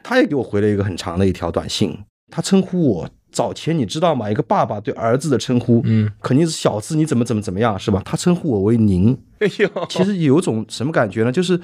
[0.00, 1.92] 他也给我回了一个很长的一条短信，
[2.30, 3.10] 他称呼我。
[3.30, 4.30] 早前你知道吗？
[4.30, 8.02] 一个爸爸对儿子的称呼，嗯，肯定是小子，你怎么怎么怎么样，是吧？
[8.04, 11.30] 他称呼我为您， 哎呦，其实有种什么感觉呢？
[11.32, 11.60] 就是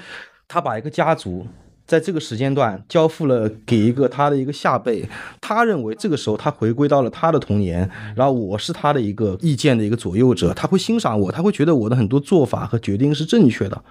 [0.46, 1.46] 他把一个家族
[1.86, 5.08] 在这个时间段交付了给一个他的一个下辈，
[5.40, 13.82] 他认为这个时候他回归到了他的童年，然后我是他的一个意见的一个左右者，他会欣赏我，他会觉得我的很多做法和决定是正确的。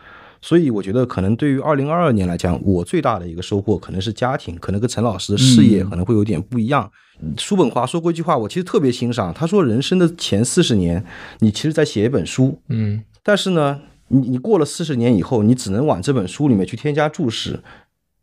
[0.41, 6.91] 所以我觉得，可能对于二零二二年来讲，我最大的一个收获可能是家庭，可能跟陈老师的事业可能会有点不一样。
[7.37, 11.03] 叔本华说过一句话，我其实特别欣赏，他说：“人生的前四十年，
[11.39, 17.59] 你其实在写一本书，嗯但是呢，你你过了四十年以后，你只能往这本书里面去添加注释。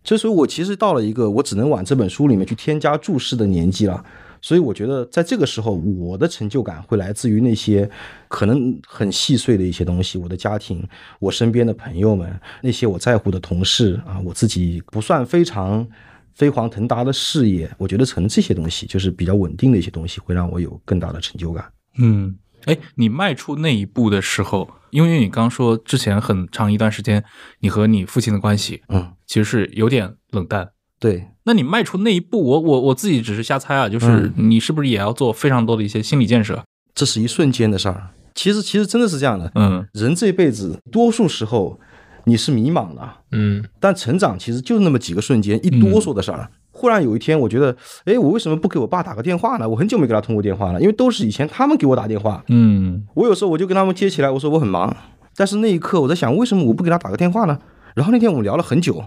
[0.03, 4.05] 这所以，我其实到了一个我只能往这本书里面去添加注释的年纪了。
[4.42, 7.88] 所以，我觉得在这个时候，我的成就感会来自于那些
[8.26, 10.83] 可能很细碎的一些东西，我的家庭，
[11.18, 15.87] 我身边的朋友们，那些我在乎的同事啊，我自己不算非常
[16.35, 21.64] 飞黄腾达的事业，我觉得可能这些东西就是比较稳定的一些东西，会让我有更大的成就感。
[21.99, 27.23] 嗯，哎，你迈出那一步的时候，因为你刚说之前很长一段时间，
[27.61, 30.71] 你和你父亲的关系嗯，其实是有点冷淡。
[30.99, 36.62] 对，那你迈出那一步，我我我自己只是瞎猜啊，就是嗯你是不是也要做非常多的一些心理建设？
[36.95, 38.11] 这是一瞬间的事儿。
[38.35, 39.51] 其实，其实真的是这样的。
[39.55, 41.81] 嗯人这辈子多数时候
[42.24, 43.64] 你是迷茫的，嗯。
[43.78, 46.50] 但成长其实就是那么几个瞬间，一哆嗦的事儿。
[46.72, 49.68] 忽然有一天，我觉得，哎，我为什么不给我爸打个电话呢？
[49.68, 53.06] 我很久没给他通过电话了，因为都是以前他们给我打电话，嗯。
[53.14, 54.96] 我有时候我就跟他们接起来，我说我很忙，
[55.37, 57.59] 但是那一刻我在想，为什么我不给他打个电话呢？
[57.94, 59.04] 然后那天我们聊了很久，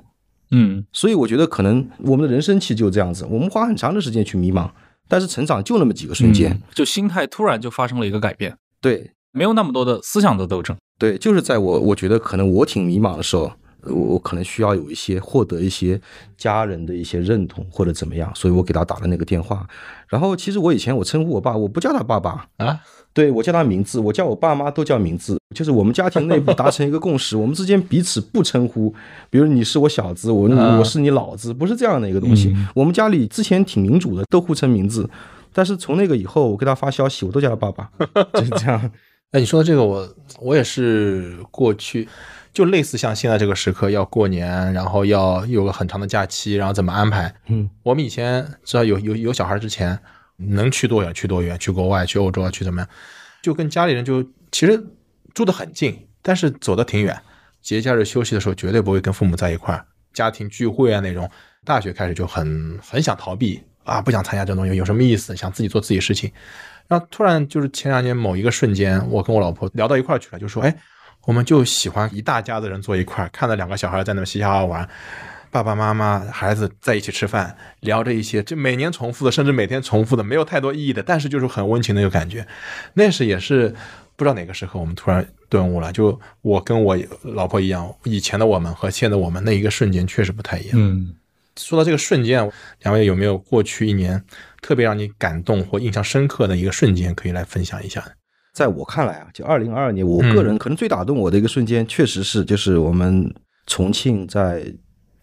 [0.51, 0.85] 嗯。
[0.91, 4.69] 所以我觉得可能我们的人生其实就这样子，我们花很长的时间去迷茫，
[5.07, 6.51] 但是成长就那么几个瞬间。
[6.51, 6.61] 嗯。
[6.73, 9.11] 就心态突然就发生了一个改变，对。
[9.35, 10.77] 没有那么多的思想的斗争。
[11.03, 13.51] 对，就是在我我觉得可能我挺迷茫的时候，
[13.87, 15.99] 我我可能需要有一些获得一些
[16.37, 19.67] 家人的一些认同或者怎么样，所以我给他打了那个电话。
[20.07, 22.79] 然后其实我以前我称呼我爸，我不叫他爸爸，啊，
[23.11, 28.95] 对我叫他名字，我叫我爸妈都叫名字，就是我们家庭内部达成一个共识， 我们之间彼此不称呼，
[29.29, 32.53] 比如你是我小子，我啊我是你老子，不是这样的一个东西。
[32.55, 35.09] 嗯我们家里之前挺民主的，都互称名字，
[35.51, 37.91] 但是从那个以后，我给他发消息，我都叫他爸爸，
[38.35, 38.89] 就是这样。
[39.33, 42.07] 哎，你说的这个我我也是过去
[42.53, 47.33] 就类似像现在这个时刻要过年，然后要有个很长的假期，然后怎么安排？
[47.47, 49.97] 嗯，我们以前知道有有有小孩之前，
[50.37, 52.87] 能去多远去多远，去国外去欧洲啊去怎么样，
[53.41, 54.83] 就跟家里人就其实
[55.33, 57.19] 住得很近，但是走得挺远。
[57.59, 61.27] 节假日休息的时候绝对不会跟父母在一块儿，家庭聚会啊那种。
[61.65, 65.35] 大学开始就很很想逃避啊，不想参加这种东西，有什么意思？
[65.35, 66.31] 想自己做自己事情。
[66.87, 70.75] 然后突然就是前两年某一个瞬间，我跟我老婆聊到一块儿去了，就说：“哎，
[71.25, 74.87] 我们就喜欢一大家子人坐一块儿，看着两个小孩在那嘻嘻哈哈玩，
[75.49, 82.45] 爸爸妈妈孩子在一起吃饭，聊着一些就每年重复的，甚至每天重复的，没有太多意义的，但是就是很温情的一个感觉。
[82.93, 83.73] 那时也是
[84.15, 90.71] 不知道哪个时刻我们突然顿悟了，就我跟我老婆一样，以前的我们和现在的我们那一个瞬间确实不太一样。
[90.73, 91.15] 嗯
[91.55, 92.49] 说到这个瞬间，
[92.81, 94.23] 两位有没有过去一年
[94.61, 98.03] 特别让你感动或印象深刻的一个瞬间，可以来分享一下？
[98.53, 103.33] 在我看来啊，就二零二二年，我个人可能最打动我的一个瞬间，确实是就是我们
[103.65, 104.63] 重庆在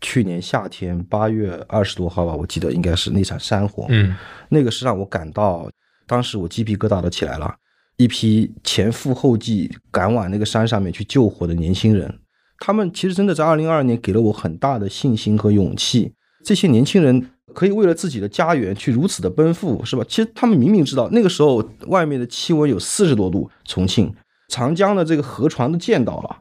[0.01, 4.17] 去年夏天八月二十多号吧，我记得应该是那场山火，嗯
[4.49, 5.71] 那个是让我感到，
[6.07, 7.55] 当时我鸡皮疙瘩都起来了。
[7.97, 12.19] 一批前赴后继赶往那个山上面去救火的年轻人，
[12.59, 16.15] 他们其实真的在二零二二年给了我很大的信心和勇气。
[16.43, 20.05] 这些年轻人可以为了自己的家园去如此的奔赴，是吧？
[20.09, 24.15] 其实他们明明知道那个时候外面的气温有四十多度，重庆
[24.49, 26.39] 长江的这个河床都见到了，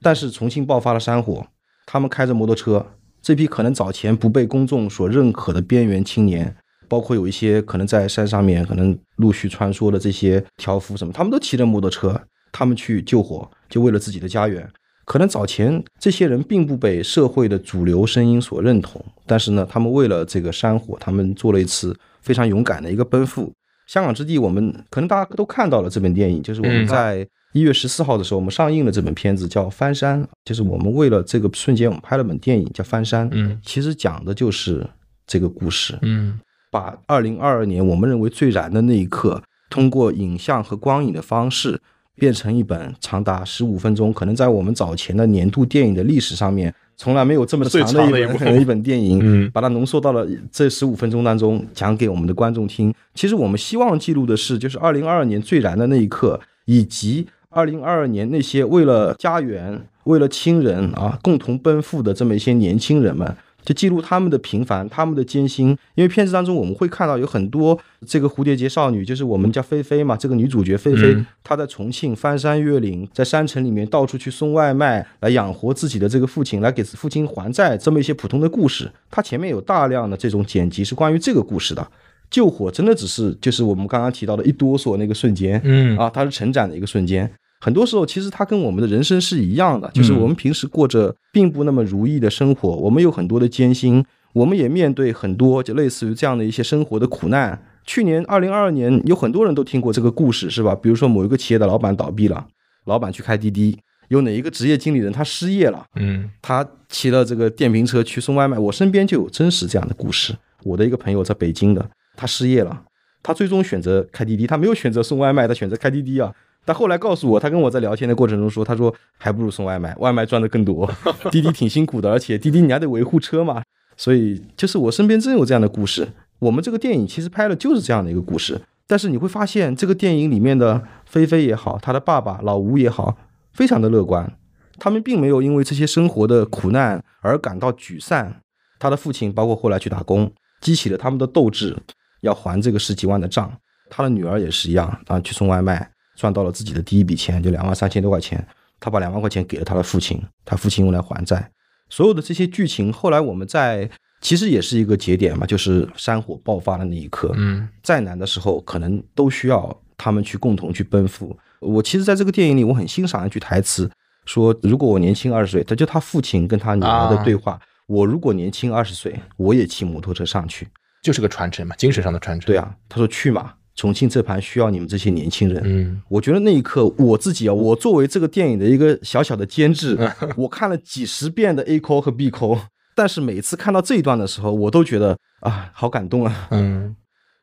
[0.00, 1.46] 但是重庆爆发了山火，
[1.86, 2.86] 他们开着摩托车，
[3.20, 6.56] 这批可能早前不被公众所认可的边缘青年，
[6.88, 12.20] 包括有一些可能在山上面可能陆续穿梭的这些挑夫什么，他们都骑着摩托车，
[12.52, 14.68] 他们去救火，就为了自己的家园。
[15.10, 23.52] 可能早前这些人并不被社会的主流声音所认同，但是呢，他们为了这个山火，他们做了一次非常勇敢的一个奔赴。
[23.88, 34.88] 香港之地，我们可能大家都看到了这本电影，就是我们嗯在一月十四号的时候，我们上映了这本片子叫《翻山》，就是我们为了这个瞬间，我们拍了本电影叫《翻山》，嗯其实讲的就是
[35.26, 35.98] 这个故事。
[36.02, 36.38] 嗯
[36.70, 41.80] 把二零二二年我们认为最燃的那一刻，通过影像和光影的方式，
[42.20, 52.92] 变成一本长达十五分钟，可能在我们早前的年度电影的历史上面，从来没有这么长的长的一本一本 电影，嗯把它浓缩到了这十五分钟当中，讲给我们的观众听。
[53.14, 63.34] 其实我们希望记录的是，就是二零二二年最燃的那一刻，以及二零二二年那些为了家园、为了亲人啊共同奔赴的这么一些年轻人们。
[63.64, 65.68] 就记录他们的平凡，他们的艰辛。
[65.94, 78.90] 因为片子当中我们会看到有很多这个蝴蝶结少女，就是我们叫菲菲嘛，这个女主角菲菲，嗯她在重庆翻山越岭，在山城里面到处去送外卖，来养活自己的这个父亲，来给父亲还债，这么一些普通的故事。
[79.10, 81.86] 它前面有大量的这种剪辑是关于这个故事的。
[82.30, 87.28] 救火真的只是就是我们刚刚提到的一哆嗦那个瞬间，嗯啊，它是成长的一个瞬间。
[87.60, 97.62] 很多时候，其实它跟我们的人生是一样的，就是我们平时过着并不那么如意的生活，我们有很多的艰辛，我们也面对很多就类似于这样的一些生活的苦难。
[97.84, 100.74] 去年二零二二年，有很多人都听过这个故事，是吧？
[100.74, 102.46] 比如说某一个企业的老板倒闭了，
[102.86, 103.76] 老板去开滴滴；
[104.08, 108.58] 有哪一个职业经理人他失业了，嗯他骑了这个电瓶车去送外卖。
[108.58, 110.34] 我身边就有真实这样的故事。
[110.62, 112.82] 我的一个朋友在北京的，他失业了，
[113.22, 116.32] 他最终选择开滴滴，他没有选择送外卖，他选择开滴滴啊。
[116.70, 120.88] 但后来告诉我，他跟我在聊天的过程中说，他说还不如送外卖，外卖赚的更多，
[121.32, 123.60] 滴滴挺辛苦的，而且滴滴你还得维护车嘛。
[123.96, 126.06] 所以就是我身边真有这样的故事。
[126.38, 133.16] 我们这个电影其实拍的就是这样的一个故事，但是你会发现这个电影里面的菲菲也好，他的爸爸老吴也好，
[133.52, 134.32] 非常的乐观，
[134.78, 138.32] 他们并没有因为这些生活的苦难而感到沮丧。
[138.78, 141.76] 他的父亲包括后来去打工，激起了他们的斗志，
[142.20, 143.52] 要还这个十几万的账。
[143.90, 148.46] 他的女儿也是一样啊，去送外卖赚到了自己的第一笔钱，就两万三千多块钱，
[148.78, 151.50] 他把两万块钱给了他的父亲，他父亲用来还债。
[151.88, 153.88] 所有的这些剧情，后来我们在
[154.20, 157.32] 其实也是一个节点嘛，就是山火爆发的那一刻。
[157.36, 161.34] 嗯再难的时候，可能都需要他们去共同去奔赴。
[161.60, 163.90] 我其实在这个电影里，我很欣赏一句台词，
[164.26, 167.58] 说如果我年轻二十岁，他就他父亲跟他女儿的对话。
[167.86, 170.68] 我如果年轻二十岁，我也骑摩托车上去。
[171.02, 172.46] 就是个传承嘛，精神上的传承。
[172.46, 175.62] 对，啊，他说去嘛，重庆这盘需要你们这些年轻人。
[175.64, 179.96] 嗯我觉得那一刻，我自己啊，我作为这个电影的一个小小的监制，
[180.36, 182.58] 我看了几十遍的 A 扣和 B 扣，
[182.94, 186.48] 但是每次看到这一段的时候，我都觉得啊，好感动啊。
[186.50, 186.96] 嗯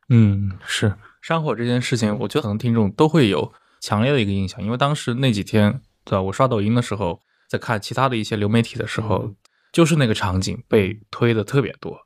[0.09, 6.21] 嗯，是山火这件事情，我觉得可能听众都会有强烈的一个印象，因为当时那几天，对吧？
[6.21, 9.33] 我刷抖音的时候，在看其他的一些流媒体的时候，
[9.73, 11.97] 就是那个场景被推的特别多，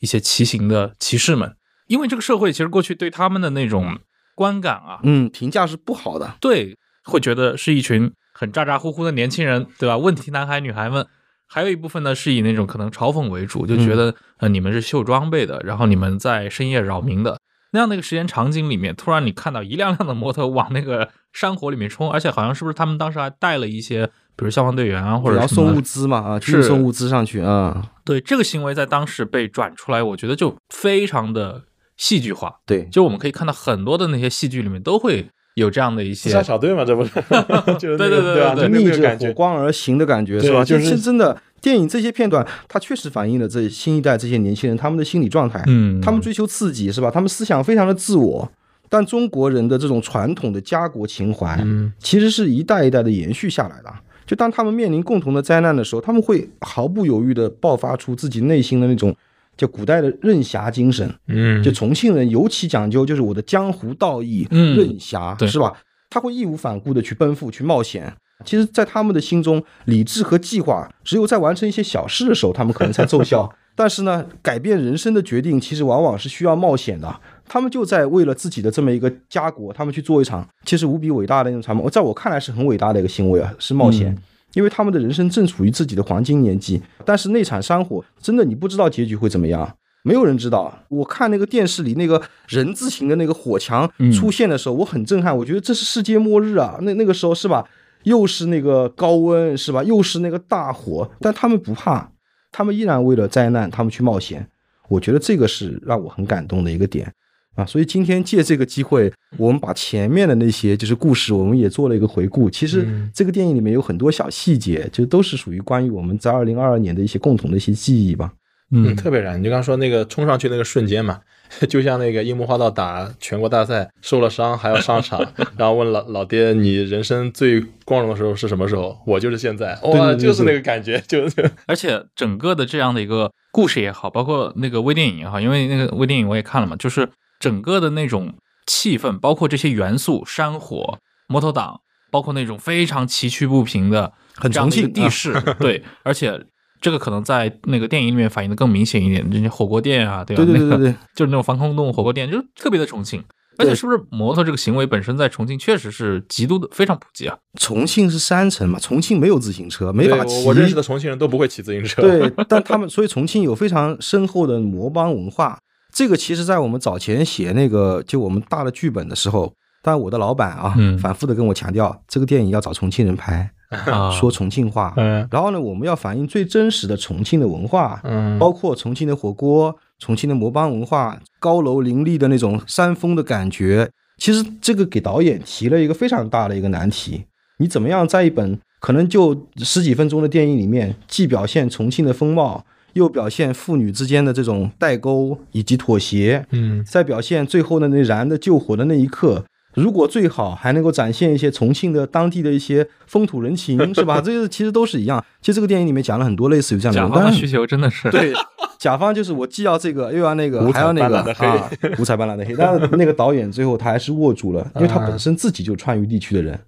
[0.00, 1.54] 一些骑行的骑士们，
[1.90, 3.98] 因为这个社会其实过去对他们的那种
[4.36, 6.36] 观感啊，嗯，评价是不好的。
[6.40, 9.98] 对，会觉得是一群很咋咋呼呼的年轻人，对吧？
[9.98, 11.04] 问题男孩女孩们，
[11.48, 17.40] 还有一部分呢是以那种可能嘲讽为主，就觉得、呃你们是秀装备的，然后你们在深夜扰民的
[17.72, 27.90] 那样的一个时间场景里面，突然你看到一辆辆的摩托往那个山火里面冲，而且好像是不是他们当时还带了一些，比如消防队员啊，或者什么也要送物资嘛啊，去是送物资上去啊。
[28.04, 31.62] 对这个行为在当时被转出来，我觉得就非常的
[32.00, 32.56] 戏剧化。
[32.64, 37.10] 对，就我们可以看到很多的那些戏剧里面都会有这样的一些自杀小队嘛，这不是？
[37.78, 38.54] 就是那对对对个对？
[38.54, 39.28] 对就那逆着个感觉。
[39.28, 40.64] 火光而行的感觉是吧？
[40.64, 45.62] 就是这真的电影这些片段，它确实反映了这新一代这些年轻人他们的心理状态。
[45.66, 47.10] 嗯，他们追求刺激是吧？
[47.10, 48.50] 他们思想非常的自我，
[48.88, 53.92] 但中国人的这种传统的家国情怀，嗯其实是一代一代的延续下来的。
[54.26, 59.14] 就当他们面临共同的灾难的时候，他们会毫不犹豫的爆发出自己内心的那种
[59.60, 61.14] 叫古代的任侠精神。
[61.28, 65.76] 嗯，就重庆人尤其讲究就是我的江湖道义、嗯任侠，对是吧？
[66.08, 68.10] 他会义无反顾地去奔赴、去冒险。
[68.42, 73.52] 其实，在他们的心中，理智和计划只有在完成一些小事的时候，他们可能才奏效。
[73.76, 77.20] 但是呢，改变人生的决定其实往往是需要冒险的。
[77.46, 84.16] 他们就在为了自己的这么一个家国，他们去做一场其实无比伟大的那种传冒，在我看来是很伟大的一个行为啊，是冒险。
[84.54, 90.76] 因为他们的人生正处于自己的黄金年纪，但是那场山火真的你不知道结局会怎么样，没有人知道。
[90.88, 96.78] 我看那个电视里那个人字形的那个火墙嗯出现的时候，我很震撼，我觉得这是世界末日啊！
[96.82, 97.64] 那那个时候是吧？
[98.04, 99.84] 又是那个高温是吧？
[99.84, 102.10] 又是那个大火，但他们不怕，
[102.50, 104.48] 他们依然为了灾难，他们去冒险。
[104.88, 107.12] 我觉得这个是让我很感动的一个点
[107.56, 107.64] 啊！
[107.66, 112.48] 所以今天借这个机会，我们把前面的那些就是故事，我们也做了一个回顾。
[112.48, 118.32] 其实嗯这个电影里面有很多小细节，就都是属于关于我们在二零二二年的一些共同的一些记忆吧。
[118.72, 119.36] 嗯，特别燃。
[119.36, 121.18] 你就刚刚说那个冲上去那个瞬间嘛，
[121.68, 125.20] 就像那个樱木花道打全国大赛受了伤还要上场，
[125.58, 128.96] 然后问老老爹你人生最光荣的时候是什么时候？
[129.04, 137.08] 我就是现在，哇，对对对就是那个感觉， 就是而且整个的这样的一个故事也好，包括那个微电影也好，因为那个微电影我也看了嘛，就是
[137.40, 138.34] 整个的那种
[138.66, 141.80] 气氛，包括这些元素，山火、摩托党，
[142.12, 146.40] 包括那种非常崎岖不平的很重庆地势，对， 而且
[146.80, 150.44] 这个可能在那个电影里面反映的更明显一点，这些火锅店啊，对吧？
[150.46, 153.24] 那个对对对对对，就是那种防空洞火锅店，就特别的重庆。
[153.58, 157.36] 而且是不是摩托这个行为本身在重庆确实是极度的非常普及啊？
[157.58, 160.34] 重庆是山城嘛，重庆没有自行车，没法骑。
[160.36, 165.58] 我我认识的重庆人都不会骑自行车，对，但他们所以重庆有非常深厚的摩帮文化。
[165.92, 173.50] 这个其实，在我们早前写那个就我们大的剧本的时候，当然我的老板啊，嗯反复的跟我强调，这个电影要找重庆人拍，
[173.86, 174.94] 啊，说重庆话。
[174.96, 183.90] 嗯然后呢，我们要反映最真实的重庆的文化，嗯，包括重庆的火锅、重庆的摩帮文化、高楼林立的那种山峰的感觉。
[184.18, 187.24] 其实这个给导演提了一个非常大的一个难题：
[187.58, 192.62] 你怎么样在一本可能就十几分钟的电影里面，既表现重庆的风貌，
[192.94, 199.44] 又表现父女之间的这种代沟以及妥协，嗯再表现最后的那燃的救火的那一刻。
[199.74, 204.18] 如果最好还能够展现一些重庆的当地的一些风土人情，是吧？
[204.24, 205.24] 这些其实都是一样。
[205.40, 208.32] 其实这个电影里面讲了很多类似于这样的甲内容，当然方的需求真的是对，
[208.80, 212.52] 甲方就是我既要这个又要那个，还要那个啊， 五彩斑斓的黑。
[212.56, 216.58] 但是那个导演最后他还是握住了，因为他本身自己就川渝地区的人。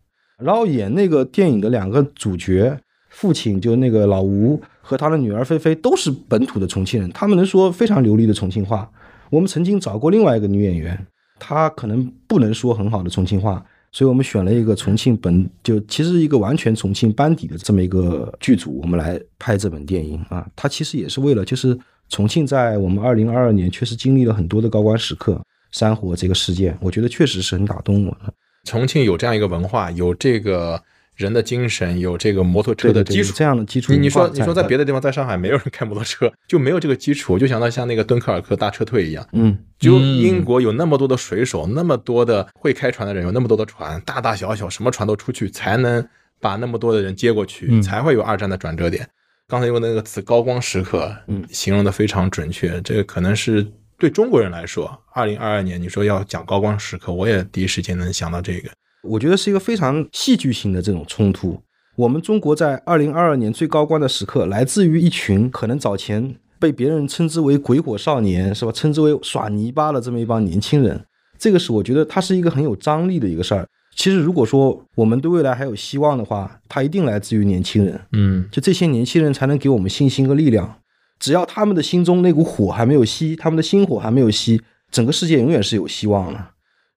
[0.41, 2.79] 然后演那个电影的两个主角，
[3.11, 8.91] 父亲就那个老吴和他的女儿菲菲都是本土的重庆人，他们能说非常流利的重庆话。
[9.31, 11.07] 我们曾经找过另外一个女演员，
[11.39, 20.47] 她可能不能说很好的重庆话，所以我们选了一个重庆本就其实一个完全重庆班底的这么一个剧组，我们来拍这本电影啊。
[20.55, 21.79] 它其实也是为了就是
[22.11, 28.33] 重庆在我们二零二二年确实经历了很多的高光时刻，山火这个事件，我觉得确实是很打动我的。
[28.65, 30.79] 重庆有这样一个文化，有这个
[31.23, 33.35] 人的精神，有这个摩托车对对对，有的基础。
[33.39, 46.07] 这样的基础你你说你说在别的地方，在上海没有人开摩托车，就没有这个基础， 就想到像那个敦刻尔克大撤退一样，嗯，就英国有那么多的水手，那么多的会开船的人，有那么多的船，大大小小什么船都出去，才能
[46.41, 49.09] 把那么多的人接过去，嗯才会有二战的转折点。
[49.49, 52.81] 刚才用的那个词“高光时刻”，嗯形容的非常准确。
[52.81, 53.67] 这个可能是
[53.99, 58.71] 对中国人来说，二零二二年你说要讲高光时刻，我也第一时间能想到这个。
[59.03, 61.61] 我觉得是一个非常戏剧性的这种冲突。
[61.97, 68.73] 我们中国在二零二二年最高光的时刻，来自于一群可能早前被别人称之为“鬼火少年”是吧？
[68.73, 71.05] 称之为耍泥巴的这么一帮年轻人。
[71.39, 73.69] 这个是我觉得它是一个很有张力的一个事儿。
[73.95, 78.01] 其实如果说我们对未来还有希望的话，它一定来自于年轻人。
[78.13, 80.79] 嗯就这些年轻人才能给我们信心和力量。
[81.19, 86.47] 只要他们的心中那股火还没有熄，他们的心火还没有熄，整个世界永远是有希望的。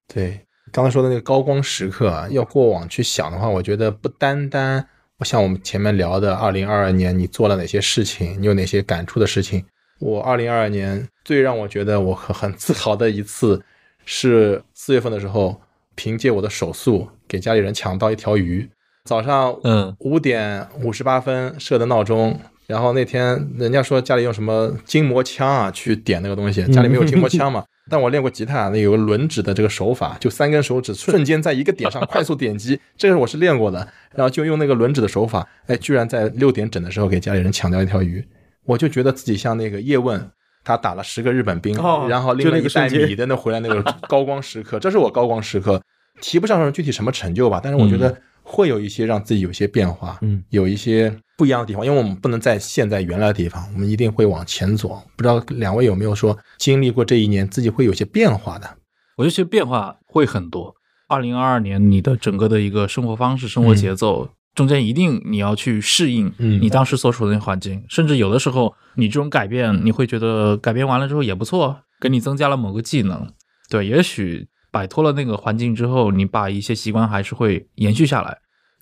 [0.08, 0.45] 对，
[0.76, 4.86] 刚才说的那个高光时刻啊，要过往去想的话，我觉得不单单
[5.22, 9.64] 像我们前面聊的，二零二二年你做了哪些事情，你有哪些感触的事情。
[10.02, 13.64] 我二零二二年最让我觉得我很很自豪的一次，
[14.04, 15.62] 是四月份的时候，
[15.96, 18.70] 凭借我的手速给家里人抢到一条鱼。
[19.06, 27.64] 早上嗯五点五十八分设的闹钟，然后那天人家说家里用什么筋膜枪啊去点那个东西，家里没有筋膜枪嘛。
[27.90, 33.88] 但我练过吉他，那有个轮指的这个手法，就三根手指瞬间在一个点上 快速点击，这个我是练过的。
[34.14, 38.26] 然后就用那个轮指的手法，哎，居然在六点整的时候给家里人抢掉一条鱼，
[38.64, 40.32] 我就觉得自己像那个叶问，
[40.64, 45.82] 他打了十个日本兵，哦然后拎了一袋米的那回来那个高光时刻， 这是我高光时刻，
[46.22, 54.90] 提不上说具体什么成就吧，但是我觉得会有一些让自己有些变化，嗯，有一些不一样的地方，因为我们不能在现在原来的地方，我们一定会往前走。
[55.16, 58.78] 不知道两位有没有说经历过这一年，自己会有些变化的？
[59.18, 60.76] 我觉得其实变化会很多。
[61.08, 73.28] 二零二二年，你的整个的一个生活方式、生活节奏，中间一定你要去适应嗯你当时所处的那个环境，甚至有的时候你这种改变，你会觉得改变完了之后也不错，给你增加了某个技能。
[73.70, 78.38] 对，也许摆脱了那个环境之后，你把一些习惯还是会延续下来。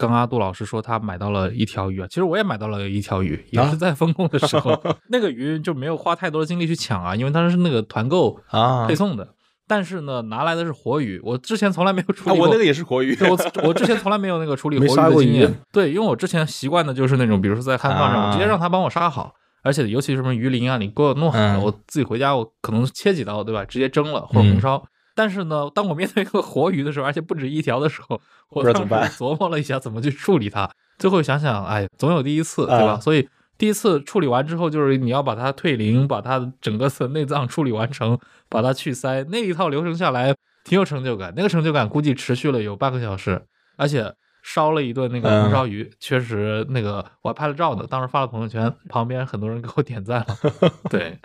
[0.08, 4.78] 刚刚阿杜老师说他买到了一条鱼啊，其实我也买到了一条鱼，也是在风控的时候，
[5.10, 9.30] 那个鱼就没有花太多的精力去抢啊，因为当时是那个团购啊配送的。
[9.66, 12.48] 但是呢，拿来的是活鱼，我之前从来没有处啊，理过。
[12.48, 15.54] 我那个也是活鱼，对我我之前从来没有那个处理活鱼的经验。
[15.72, 19.34] 对，因为我之前习惯的就是那种，比如说在汉放上，啊我直接让他帮我杀好，
[19.64, 23.64] 而且尤其是什么鱼鳞啊，你给我弄好了，嗯我自己回家我可能切几刀，对吧？
[23.64, 24.84] 直接蒸了或者红烧。
[25.16, 30.70] 但是呢，当我面对一个活鱼的时候，而且不止一条的时候，我琢磨了一下怎么去处理它。
[30.98, 32.94] 最后想想，哎，总有第一次，对吧？
[32.94, 38.18] 啊所以第一次处理完之后，就是你要把它退鳞，把它整个的内脏处理完成，
[38.50, 41.34] 把它去鳃，那一套流程下来挺有成就感。
[41.36, 43.46] 那个成就感估计持续了有半个小时，
[43.78, 50.38] 而且烧了一顿那个红烧鱼，确实那个我还拍了照呢，当时发了朋友圈，旁边很多人给我点赞了。
[50.90, 51.18] 对，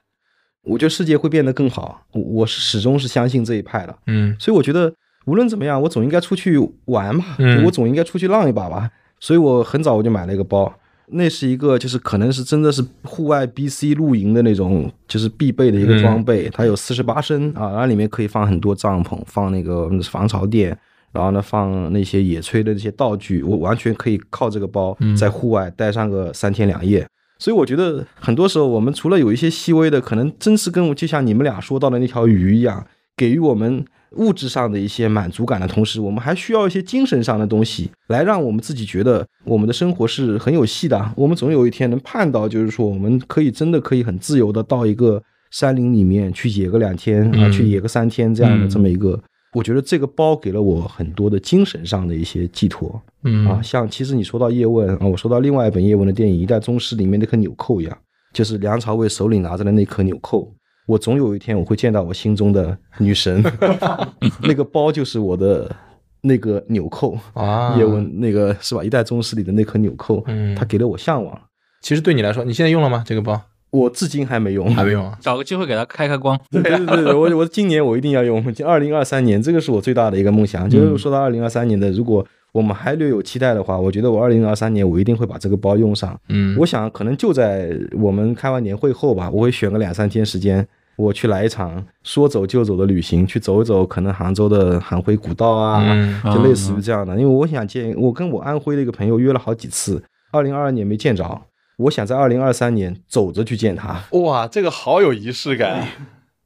[0.69, 3.97] 我觉得世界会变得更好，我我是始终是相信这一派的。
[4.07, 4.93] 嗯所以我觉得
[5.25, 8.91] 无论怎么样，我总应该出去玩嘛，嗯我总应该出去浪一把吧。
[9.21, 10.73] 所以我很早我就买了一个包，
[11.09, 16.49] 那是一个就是可能是真的是户外 BC 露营的那种，就是必备的一个装备。
[16.51, 20.77] 它有四十八升啊，然后里面可以放很多帐篷，放那个防潮垫，
[21.11, 27.05] 然后呢放那些野炊的这些道具，我完全可以靠这个包在户外待上个三天两夜。
[27.39, 32.85] 所以我觉得很多时候我们除了有一些细微的，可能真是跟我就像你们俩说到的那条鱼一样，
[33.17, 41.13] 给予我们物质上的一些满足感的同时，我们还需要一些精神上的东西，来让我们自己觉得我们的生活是很有戏的。
[41.17, 49.21] 我们总有一天能盼到，就是说我们可以真的可以很自由的到一个山林里面去野个两天啊，去野个三天这样的这么一个。
[49.59, 57.99] 我觉得这个包给了我很多的精神上的一些寄托嗯啊，像其实你说到叶问啊，我说到另外一本叶问的电影《一代宗师》里面那颗纽扣一样，
[58.33, 60.49] 就是梁朝伟手里拿着的那颗纽扣。
[60.87, 63.43] 我总有一天我会见到我心中的女神
[64.43, 65.75] 那个包就是我的
[66.21, 67.19] 那个纽扣。
[67.35, 68.81] 啊叶问那个是吧？
[68.85, 71.37] 《一代宗师》里的那颗纽扣，嗯它给了我向往。
[71.83, 73.03] 其实对你来说，你现在用了吗？
[73.07, 73.41] 这个包
[73.71, 75.17] 我至今还没用，还没用啊？
[75.21, 76.39] 找个机会给它开开光。
[76.51, 80.69] 对对对对，我我今年我一定要用，二零二三年，这个是我最大的一个梦想。
[80.69, 86.19] 就是说到二零二三年的，如果我们还略有期待的话，我觉得我二零二三年我一定会把这个包用上。
[86.29, 90.67] 嗯我想可能就在我们开完年会后吧，我会选个两三天时间，
[90.97, 97.15] 我去来一场说走就走的旅行，去走一走可能杭州的杭徽古道啊，嗯就类似于这样的。
[97.17, 100.03] 因为我想见，我跟我安徽的一个朋友约了好几次，
[100.33, 101.43] 二零二二年没见着，
[101.79, 104.03] 我想在二零二三年走着去见他。
[104.11, 105.89] 哇，这个好有仪式感。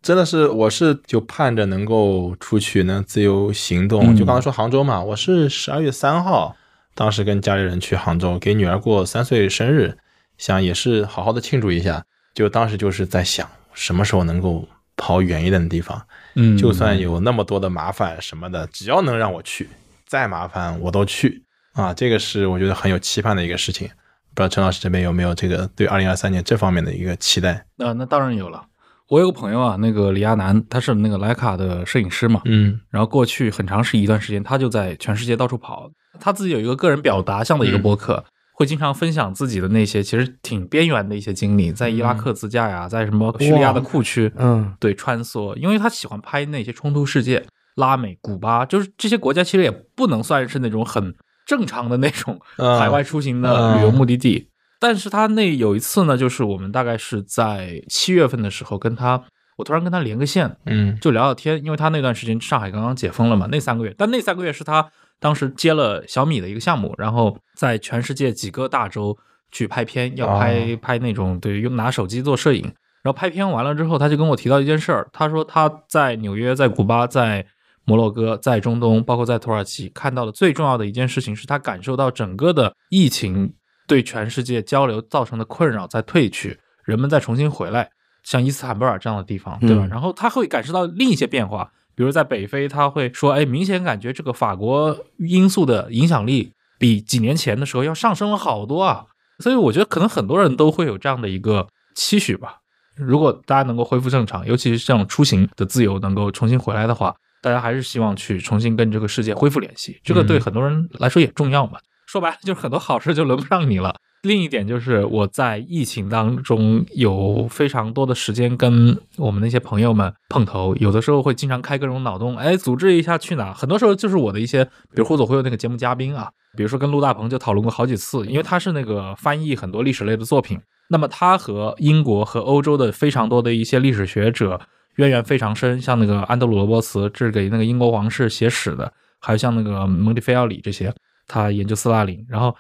[0.03, 4.13] 真的是，我是就盼着能够出去能自由行动。
[4.13, 6.57] 嗯就刚刚说杭州嘛，我是十二月三号，
[6.95, 9.97] 当时跟家里人去杭州，给女儿过三岁生日，
[10.37, 12.05] 想也是好好的庆祝一下。
[12.35, 16.03] 就当时就是在想，什么时候能够跑远一点的地方，
[16.35, 19.69] 嗯就算有那么多的麻烦什么的，只要能让我去，
[20.07, 21.95] 再麻烦我都去啊！
[21.95, 23.89] 这个是我觉得很有期盼的一个事情。
[24.35, 27.67] 不知道陈老师这边有没有这个对二零二三年这方面的一个期待？
[27.79, 28.67] 呃、那当然有了。
[29.09, 35.91] 我有个朋友啊，那个李亚男，他是那个徕卡的摄影师嘛，嗯然后过去很长时一段时间，他就在全世界到处跑。
[36.19, 38.25] 他自己有一个个人表达向的一个博客，
[38.55, 51.15] 会经常分享自己的那些其实挺边缘的一些经历，在伊拉克自驾呀，在什么叙利亚的库区，嗯对穿梭，因为他喜欢拍那些冲突世界，拉美、古巴，就是这些国家其实也不能算是那种很
[51.47, 52.79] 正常的那种嗯。
[52.79, 54.49] 海外出行的旅游目的地。
[54.81, 59.23] 但是他那有一次呢，就是我们大概是在七月份的时候跟他，
[59.57, 60.99] 我突然跟他连个线，嗯。
[61.01, 64.91] 就聊聊天，因为他那段时间上海刚刚解封了嘛，那三个月，但那三个月是他
[65.21, 69.17] 当时接了小米的一个项目，然后在全世界几个大洲
[69.53, 72.63] 去拍片，要拍、拍那种对用拿手机做摄影，
[73.05, 77.47] 然后拍片完了之后，他就跟我提到一件事儿，他说他在纽约、在古巴、在
[77.85, 83.55] 摩洛哥、在中东，包括在土耳其看到的最重要的一件事情，是他感受到整个的疫情
[83.87, 87.91] 对全世界交流造成的困扰在退去，人们再重新回来。
[88.23, 89.85] 像伊斯坦布尔这样的地方，对吧？
[89.85, 99.07] 嗯然后他会感受到另一些变化，比如在北非，他会说，哎，明显感觉这个法国因素的影响力比几年前的时候要上升了好多啊。
[99.41, 101.67] 所以我觉得可能很多人都会有这样的一个
[101.97, 102.59] 期许吧。
[102.95, 107.13] 如果大家能够恢复正常，尤其是这种出行的自由能够重新回来的话，
[107.43, 110.01] 大家还是希望去重新跟这个世界恢复联系。
[110.03, 111.79] 这个对很多人来说也重要嘛。
[112.07, 113.95] 说白了就是很多好事就轮不上你了。
[114.23, 123.53] 另一点就是我在疫情当中有非常多的时间跟我们那些朋友们碰头，有的时候会经常开各种脑洞，哎，组织一下去哪？
[123.53, 134.61] 很多时候就是我的一些，比如互左会有那个节目嘉宾啊，比如说跟陆大鹏就讨论过好几次，因为他是那个翻译很多历史类的作品，那么他和英国和欧洲的非常多的一些历史学者
[134.97, 140.95] 渊源非常深，像那个安德鲁罗伯茨，这是给那个英国王室写史的，还有像那个蒙蒂菲奥里这些，
[141.27, 142.55] 他研究斯大林，然后。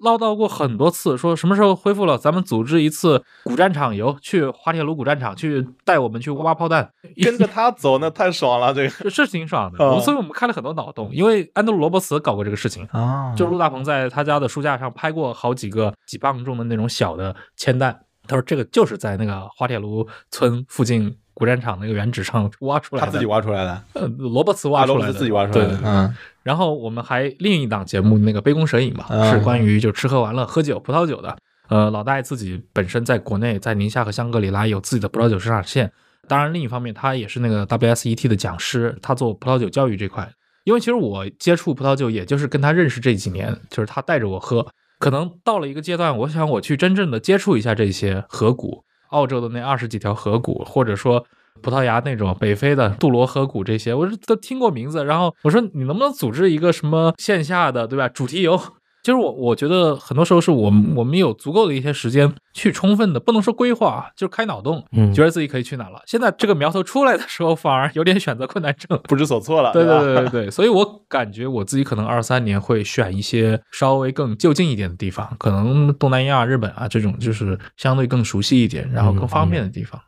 [0.00, 6.88] 唠叨过很多次，说什么时候恢复了，咱们组织一次古战场游，去滑铁卢古战场，去带我们去挖炮弹，
[7.20, 8.88] 跟着他走那太爽了，这个。
[9.10, 9.84] 是是挺爽的。
[9.84, 17.98] 哦所以我们开了很多脑洞，因为安德鲁罗伯茨搞过这个事情，啊就陆大鹏在他家的书架上拍过好几个几磅重的那种小的铅弹，
[18.28, 31.36] 他说这个就是在那个滑铁卢村附近古战场那个原址上挖出来的，他自己挖出来的，呃罗伯茨挖啊，出来的，罗伯茨自己挖出来的嗯然后我们还另一档节目，那个杯弓蛇影嘛，嗯是关于就吃喝玩乐、喝酒、葡萄酒的。
[31.68, 35.92] 呃，老大爷自己本身在国内，在宁夏和香格里拉有自己的葡萄酒生产线。
[36.26, 40.26] 当然，另一方面，他也是那个 WSET 的讲师，他做葡萄酒教育这块。
[40.64, 44.66] 因为其实我接触葡萄酒，也就是跟他认识这几年，就是他带着我喝。
[44.98, 51.24] 可能到了一个阶段，我想我去真正的接触一下这些河谷，澳洲的那二十几条河谷，或者说
[51.62, 55.04] 葡萄牙那种北非的杜罗河谷这些，我是都听过名字。
[55.04, 58.08] 然后我说你能不能组织一个什么线下的，对吧？
[58.08, 58.60] 主题游，
[59.08, 66.02] 就是我我觉得很多时候是我们我们有足够的一些时间去充分的，不能说规划，就是开脑洞，嗯觉得自己可以去哪了。
[66.04, 69.00] 现在这个苗头出来的时候，反而有点选择困难症。
[69.04, 79.98] 不知所措了，对吧对对对对，所以我感觉我自己可能二三年会选一些稍微更就近一点的地方，可能东南亚、日本啊这种就是相对更熟悉一点，然后更方便的地方。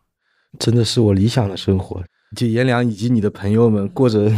[0.59, 2.03] 真的是我理想的生活。
[2.37, 4.31] 就颜良以及你的朋友们过着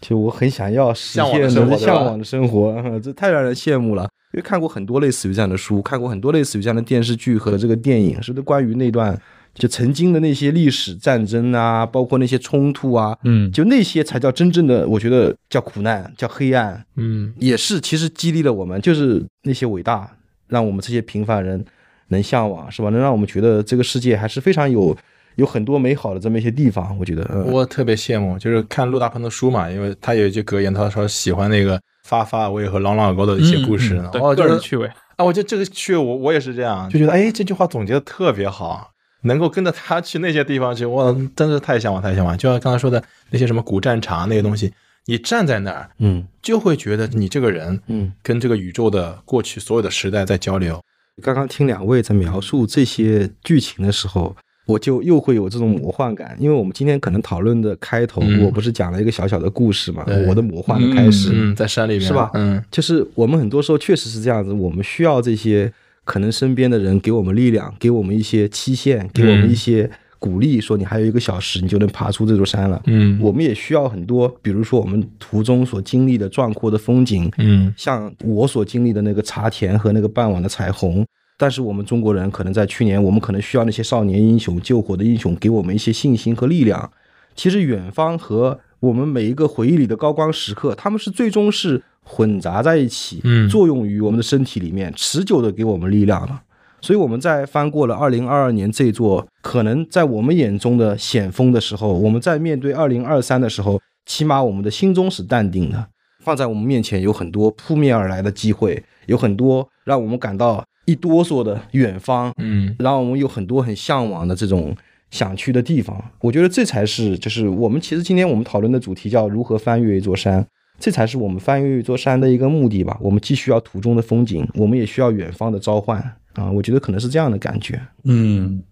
[0.00, 4.08] 就我很想要实现的向往的生活，呃 这太让人羡慕了。
[4.32, 9.18] 因为看过很多类似于这样的书，看过很多类似于这样的电视剧和这个电影，是不是关于那段
[9.54, 20.08] 就曾经的那些历史战争啊，包括那些冲突啊，嗯，就那些才叫真正的，我觉得叫苦难，叫黑暗，嗯也是其实激励了我们，就是那些伟大，
[20.48, 21.64] 让我们这些平凡人
[22.08, 22.90] 能向往，是吧？
[22.90, 24.94] 能让我们觉得这个世界还是非常有
[25.38, 26.96] 有很多美好的这么一些地方。
[26.98, 34.08] 我觉得，嗯、我特别羡慕，就是看陆大鹏的书嘛，因为他有一句格言，他说喜欢那个发发威和朗朗高的一些故事呢。
[34.08, 34.90] 嗯对哦，就是个人趣味。
[35.16, 38.90] 啊，我觉得这个趣味我我也是这样，就觉得哎，这句话总结的特别好，
[39.22, 42.36] 能够跟着他去那些地方去，我真是太向往太向往。
[42.36, 44.72] 就像刚才说的那些什么古战场那些东西，
[45.06, 50.82] 你站在那儿嗯就会觉得你这个人嗯，跟这个宇宙的过去所有的时代在交流。
[51.22, 54.34] 刚刚听两位在描述这些剧情的时候。
[54.68, 58.44] 我就又会有这种魔幻感，因为我们今天可能讨论的开头，嗯。
[58.44, 62.62] 我不是讲了一个小小的故事嘛，我的魔幻的开始，嗯，在山里面是吧嗯。
[62.70, 65.72] 就是我们很多时候确实是这样子，我们需要这些
[66.04, 72.82] 可能身边的人给我们力量，给我们一些期限，给我们一些鼓励说你还有一个小时，你就能爬出这座山了。
[72.84, 73.18] 嗯。
[73.22, 77.72] 我们也需要很多，比如说我们途中所经历的壮阔的风景，嗯。
[77.74, 81.06] 像我所经历的那个茶田和那个傍晚的彩虹。
[81.38, 86.90] 但是我们中国人可能在去年，我们可能需要那些少年英雄、救火的英雄给我们一些信心和力量。
[87.36, 96.42] 其实远方和我们每一个回忆里的高光时刻，他们是最终是混杂在一起，嗯作用于我们的身体里面，持久的给我们力量了。
[96.80, 105.86] 所以我们在翻过了二零二二年这座可能在我们眼中的险峰的时候，我们在面对二零二三的时候，起码我们的心中是淡定的。
[106.20, 114.74] 放在我们面前有很多扑面而来的机会，有很多让我们感到一哆嗦的远方，嗯让我们有很多很向往的这种
[115.10, 116.02] 想去的地方。
[116.20, 120.46] 我觉得这才是，就是我们其实今天我们讨论的主题叫如何翻越一座山，
[120.80, 122.96] 这才是我们翻越一座山的一个目的吧。
[123.02, 126.00] 我们既需要途中的风景，我们也需要远方的召唤
[126.32, 126.50] 啊。
[126.50, 127.78] 我觉得可能是这样的感觉。
[128.04, 128.62] 嗯，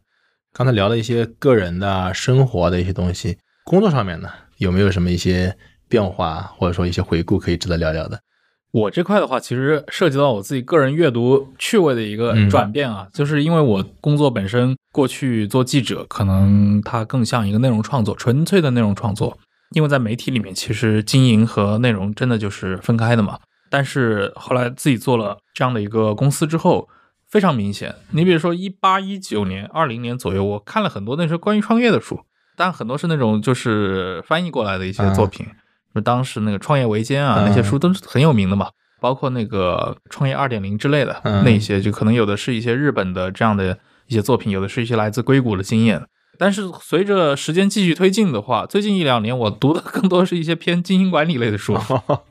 [0.55, 5.55] 刚才聊了一些个人的生活的一些东西，工作上面呢有没有什么一些
[5.87, 8.19] 变化，或者说一些回顾可以值得聊聊的？
[8.77, 19.39] 我这块的话，其实涉及到我自己个人阅读趣味的一个嗯转变啊，就是因为我工作本身过去做记者，可能它更像一个内容创作，纯粹的内容创作。
[19.71, 23.39] 因为在媒体里面，其实经营和内容真的就是分开的嘛。
[23.71, 26.87] 但是后来自己做了这样的一个公司之后，
[27.31, 27.95] 非常明显。
[28.11, 32.21] 你比如说一八一九年、二零年左右，我看了很多那时候关于创业的书，
[32.55, 35.47] 但很多是那种就是翻译过来的一些作品。
[35.97, 38.69] 就当时那个《创业维艰》啊，嗯那些书都是很有名的嘛，
[39.01, 46.07] 包括那个《创业二点零》之类的、嗯那些，就可能有的是一些日本的这样的一些作品，有的是一些来自硅谷的经验。
[46.39, 51.79] 但是随着时间继续推进的话，最近一两年我读的更多是一些偏经营管理类的书，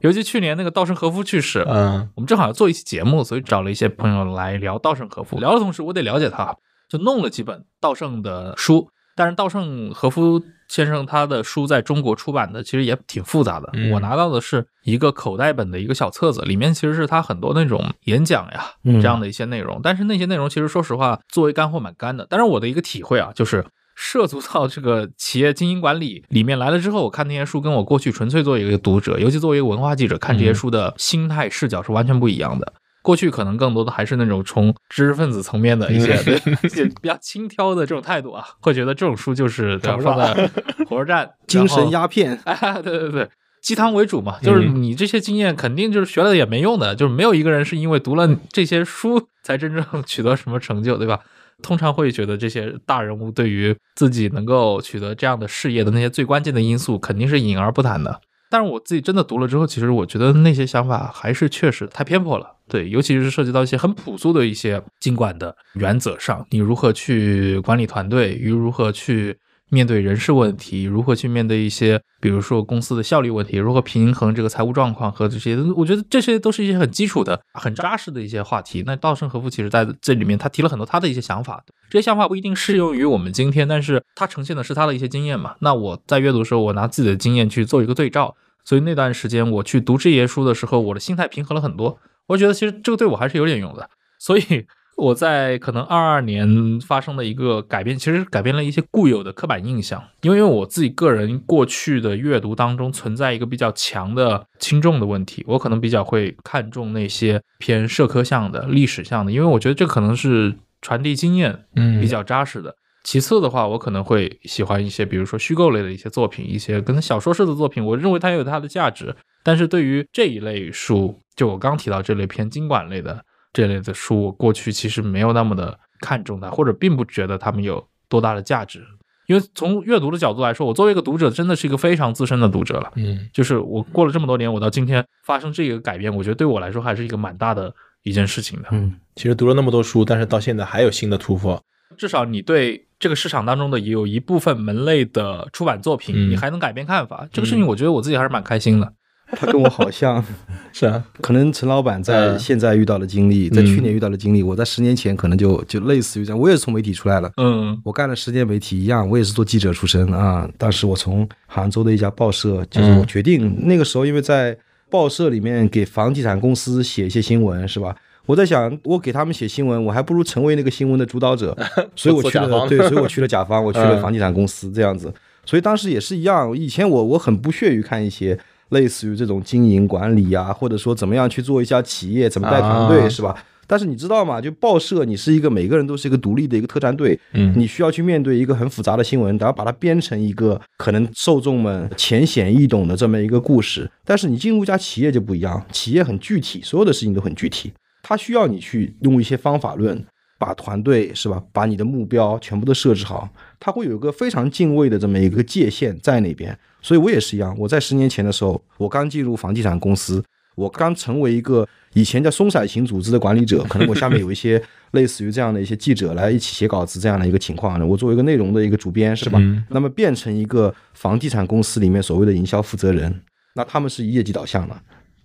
[0.02, 5.40] 尤其去年那个稻盛和夫去世，嗯我们正好要做一期节目，所以找了一些朋友来聊稻盛和夫。
[5.40, 6.56] 聊的同时，我得了解他，
[6.88, 8.88] 就弄了几本稻盛的书。
[9.16, 19.80] 但是稻盛和夫先生他的书在中国出版的其实也挺复杂的，嗯我拿到的是一个口袋本的一个小册子，里面其实是他很多那种演讲呀嗯这样的一些内容。
[19.84, 22.26] 但是那些内容其实说实话，作为干货蛮干的。
[22.30, 23.66] 但是我的一个体会啊，就是。
[23.98, 32.74] 涉足到这个企业经营管理里面来了之后，我看那些书跟我过去纯粹作为一个读者，尤其作为一个文化记者看这些书的心态视角是完全不一样的。
[33.06, 40.50] 过去可能更多的还是那种从知识分子层面的 一些比较轻佻的这种态度啊，会觉得这种书就是对吧放在
[40.90, 43.30] 火车站 精神鸦片， 哎，对对对，
[43.62, 51.20] 鸡汤为主嘛，就是你这些经验肯定就是学了也没用的，就是没有一个人是因为读了这些书才真正取得什么成就，对吧？
[51.62, 58.20] 通常会觉得这些大人物对于自己能够取得这样的事业的那些最关键的因素，肯定是隐而不谈的。
[58.50, 62.55] 但是我自己真的读了之后，其实我觉得那些想法还是确实太偏颇了。
[62.68, 69.38] 对，尤其是涉及到一些很朴素的一些经管的原则上，你如何去管理团队，与如何去
[69.70, 78.84] 面对人事问题，如何去面对一些，比如说公司的效率问题，如何平衡这个财务状况和这些，我觉得这些都是一些很基础的、很扎实的一些话题。
[78.86, 85.56] 那稻盛和夫其实在这里面他提了很多他的一些想法，这些想法不一定适用于我们今天，但是他呈现的是他的一些经验嘛。
[85.62, 92.00] 那我在阅读的时候，我拿自己的经验去做一个对照，所以那段时间我去读这些书的时候，我的心态平和了很多。
[92.28, 94.66] 我觉得其实这个对我还是有点用的，所以
[94.98, 100.02] 我在可能二二年发生的一个改变，其实改变了一些固有的刻板印象。
[100.22, 112.74] 因为我自己个人过去的阅读当中存在一个比较强的轻重的问题，我可能比较会看重那些偏社科向的、历史向的，因为我觉得这可能是传递经验嗯比较扎实的。
[113.04, 119.16] 其次的话，我可能会喜欢一些，比如说虚构类的一些作品，一些跟小说式的作品，我认为它有它的价值。
[119.44, 128.86] 但是对于这一类书，就我刚提到这类偏经管类的这类的书，我过去其实没有那么的看重它，或者并不觉得它们有多大的价值。
[129.28, 132.92] 因为从阅读的角度来说，我作为一个读者，真的是一个非常资深的读者了。
[132.96, 137.74] 嗯就是我过了这么多年，我到今天发生这个改变，我觉得对我来说还是一个蛮大的
[138.04, 138.68] 一件事情的。
[138.72, 141.60] 嗯，其实读了那么多书，但是到现在还有新的突破。
[141.98, 148.94] 至少你对这个市场当中的也有一部分门类的出版作品，嗯你还能改变看法，这个事情我觉得我自己还是蛮开心的。
[149.32, 150.24] 他跟我好像，
[150.72, 157.32] 是啊，可能陈老板在嗯现在遇到的经历，在去年遇到的经历，我在十年前可能就就类似于这样，我也是从媒体出来了。
[157.38, 160.48] 嗯我干了十年媒体一样，我也是做记者出身啊。
[160.58, 164.56] 当时我从杭州的一家报社，就是我决定、那个时候，因为在
[164.90, 167.96] 报社里面给房地产公司写一些新闻，是吧？
[168.28, 171.56] 我在想，我给他们写新闻，我还不如成为那个新闻的主导者，
[171.96, 175.14] 所以我去了，对，所以我去了甲方，我去了嗯房地产公司这样子。
[175.46, 178.36] 所以当时也是一样，以前我我很不屑于看一些
[178.70, 183.36] 类似于这种经营管理啊，或者说怎么样去做一家企业，怎么带团队，啊是吧？
[183.68, 184.40] 但是你知道吗？
[184.40, 193.90] 就报社，你是一个每个人都是一个独立的一个特战队，嗯你需要去面对一个很复杂的新闻，然后把它编成一个可能受众们浅显易懂的这么一个故事。
[194.04, 200.06] 但是你进入一家企业就不一样，企业很具体，所有的事情都很具体，它需要你去用一些方法论，
[200.38, 203.28] 把团队是吧，把你的目标全部都设置好，
[203.60, 206.56] 它会有一个非常敬畏的这么一个界限在那边。
[206.86, 210.24] 所以我也是一样，我在十年前的时候，我刚进入房地产公司，
[210.54, 214.62] 我刚成为一个以前叫松散型组织的管理者，可能我下面有一些
[214.92, 217.88] 类似于这样的一些记者来一起写稿子这样的一个情况呢。
[217.88, 219.40] 我作为一个内容的一个主编是吧？
[219.42, 223.20] 嗯那么变成一个房地产公司里面所谓的营销负责人，
[223.56, 224.80] 那他们是以业绩导向的，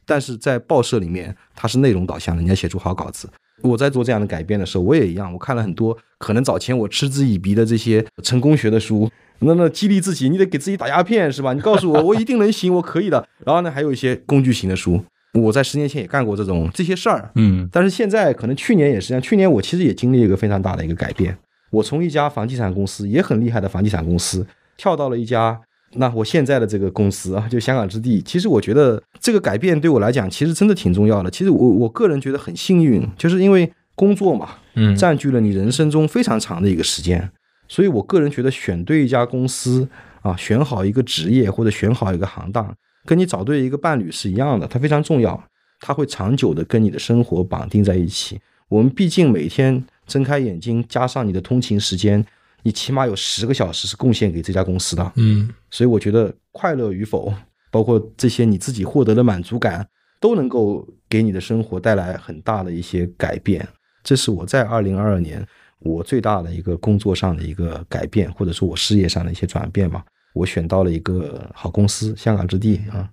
[0.07, 3.29] 但是在报社里面它是内容导向的，你要写出好稿子。
[3.61, 9.07] 我在做这样的改变的时候，我也一样，我看了很多可能早前我嗤之以鼻的这些成功学的书，
[9.41, 11.53] 那那激励自己，你得给自己打鸦片是吧？
[11.53, 13.27] 你告诉我， 我一定能行，我可以的。
[13.45, 15.03] 然后呢，还有一些工具型的书，
[15.35, 21.37] 我在十年前也干过这种这些事儿，嗯但是现在可能去年也是这样，去年我其实也经历了一个非常大的一个改变，
[21.71, 25.61] 我从一家房地产公司也很厉害的房地产公司，跳到了一家
[25.95, 28.23] 那我现在的这个公司啊，就香港之地。
[28.23, 31.31] 其实我觉得这个改变对我来讲，其实真的挺重要的。
[31.31, 37.31] 其实我我个人觉得很幸运，就是因为工作嘛，嗯占据了你人生中非常长的一个时间，
[37.71, 39.89] 所以我个人觉得选对一家公司
[40.23, 42.75] 啊，选好一个职业或者选好一个行当，
[43.07, 45.41] 跟你找对一个伴侣是一样的，它非常重要，
[45.79, 48.41] 它会长久的跟你的生活绑定在一起。
[48.69, 52.25] 我们毕竟每天睁开眼睛，加上你的通勤时间，
[52.65, 55.13] 你起码有十个小时是贡献给这家公司的。
[55.15, 57.33] 嗯所以我觉得快乐与否，
[57.71, 59.87] 包括这些你自己获得的满足感，
[60.21, 63.67] 都能够给你的生活带来很大的一些改变。
[64.03, 65.47] 这是我在二零二二年
[65.81, 70.05] 我最大的一个工作上的一个改变，或者说我事业上的一些转变吧。
[70.33, 73.09] 我选到了一个好公司，香港之地啊。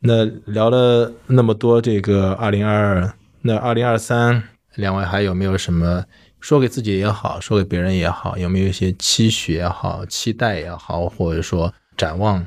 [0.00, 4.42] 那聊了那么多这个二零二二，那二零二三，
[4.76, 6.04] 两位还有没有什么
[6.40, 12.46] 说给自己也好，说给别人也好，有没有一些期许也好、期待也好，或者说展望？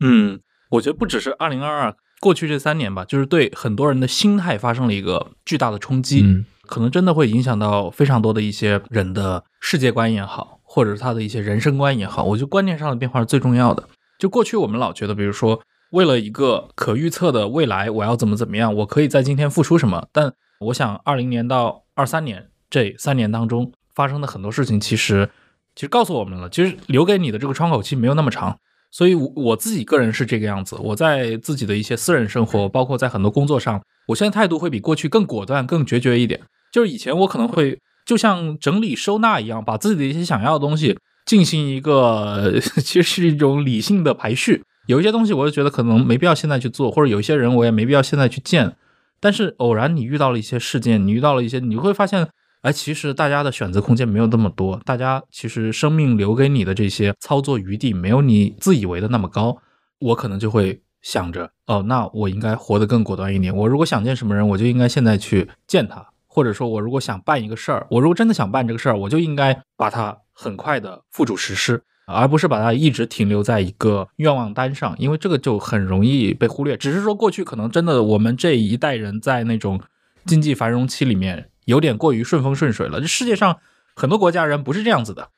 [0.00, 0.40] 嗯，
[0.72, 12.22] 我觉得不只是二零二二，过去这三年吧，就是对很多人的心态发生了一个巨大的冲击，嗯可能真的会影响到非常多的一些人的世界观也好，或者是他的一些人生观也好。
[12.22, 13.88] 我觉得观念上的变化是最重要的。
[14.20, 15.60] 就过去我们老觉得，比如说
[15.90, 20.06] 为了一个可预测的未来，我要怎么怎么样，我可以在今天付出什么。
[20.12, 25.28] 但我想，二零年到二三年这三年当中发生的很多事情，其实
[25.74, 28.58] 其实告诉我们了，其实留给你的这个窗口期没有那么长。
[28.90, 30.76] 所以我，我自己个人是这个样子。
[30.80, 36.40] 我在自己的一些私人生活，包括在很多工作上，我现在态度会比过去更果断、更决绝一点。
[36.72, 44.62] 就是以前我可能会就像整理收纳一样，把自己的一些想要的东西进行一个， 其实是一种理性的排序。
[44.86, 48.74] 有一些东西，我就觉得可能没必要现在去做，或者有一些人我也没必要现在去见。
[49.20, 52.26] 但是偶然你遇到了一些事件，你遇到了一些，你会发现，
[52.62, 59.58] 而，其实大家的选择空间没有那么多，大家其实生命留给你的这些操作余地没有你自以为的那么高。
[59.98, 63.54] 我可能就会想着，哦，那我应该活得更果断一点。
[63.54, 66.06] 我如果想见什么人，我就应该现在去见他。
[66.32, 76.76] 或者说，我如果想办一个事儿，我如果真的想办这个事儿，我就应该把它很快的付诸实施，而不是把它一直停留在一个愿望单上，因为这个就很容易被忽略。
[76.76, 79.80] 只是说，过去可能真的我们这一代人在那种
[80.24, 83.00] 经济繁荣期里面有点过于顺风顺水了。
[83.00, 83.58] 这世界上
[83.96, 85.28] 很多国家人不是这样子的。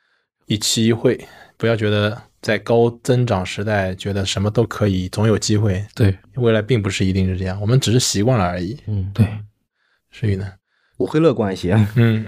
[0.47, 1.26] 一期一会，
[1.57, 5.85] 不要觉得在高增长时代觉得什么都可以，总有机会。
[5.95, 8.76] 对未来并不是一定是这样，我们只是习惯了而已。
[8.87, 9.26] 嗯，对，
[10.11, 10.53] 所以呢？
[10.97, 11.74] 我会乐观一些。
[11.97, 12.26] 嗯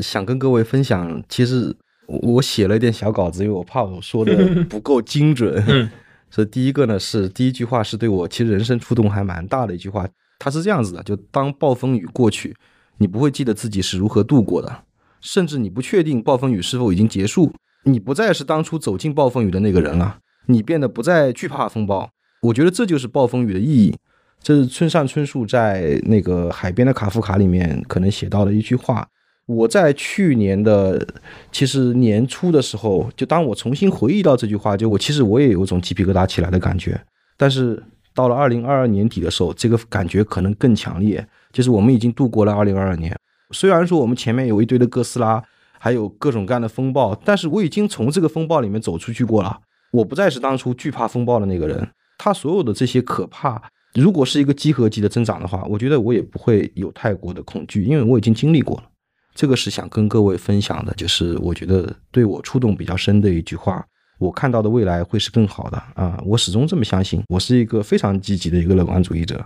[0.00, 1.74] 想跟各位分享，其实
[2.06, 5.62] 我我写了一点小稿子，因为我怕我说的不够精准。
[5.68, 5.90] 嗯
[6.30, 12.56] 所以第一个呢是第一句话是对我其实人生触动还蛮大的一句话，它是这样子的：就当暴风雨过去，
[13.02, 14.84] 你不会记得自己是如何度过的，
[15.20, 22.08] 甚至你不确定暴风雨是否已经结束，你不再是当初走进暴风雨的那个人了，你变得不再惧怕风暴。
[22.42, 23.92] 我觉得这就是暴风雨的意义。
[24.40, 29.04] 这是村上春树在那个《海边的卡夫卡》里面可能写到的一句话。
[29.46, 31.04] 我在去年的
[31.50, 37.00] 其实年初的时候，就当我重新回忆到这句话，就我其实我也有种鸡皮疙瘩起来的感觉。
[37.36, 37.82] 但是
[38.14, 41.26] 到了二零二二年底的时候，这个感觉可能更强烈。
[41.52, 43.16] 就是我们已经度过了二零二二年，
[43.50, 45.42] 虽然说我们前面有一堆的哥斯拉，
[45.78, 49.60] 还有各种各样的风暴，但是我已经从这个风暴里面走出去过了。
[49.92, 51.86] 我不再是当初惧怕风暴的那个人。
[52.18, 53.60] 他所有的这些可怕，
[53.94, 58.84] 如果是一个集合级的增长的话，我觉得我也不会有太过的恐惧，因为我已经经历过了。
[59.34, 63.84] 这个是想跟各位分享的，就是我觉得对我触动比较深的一句话。
[64.18, 66.22] 我看到的未来会是更好的啊！
[66.24, 69.44] 我始终这么相信，我是一个非常积极的一个乐观主义者。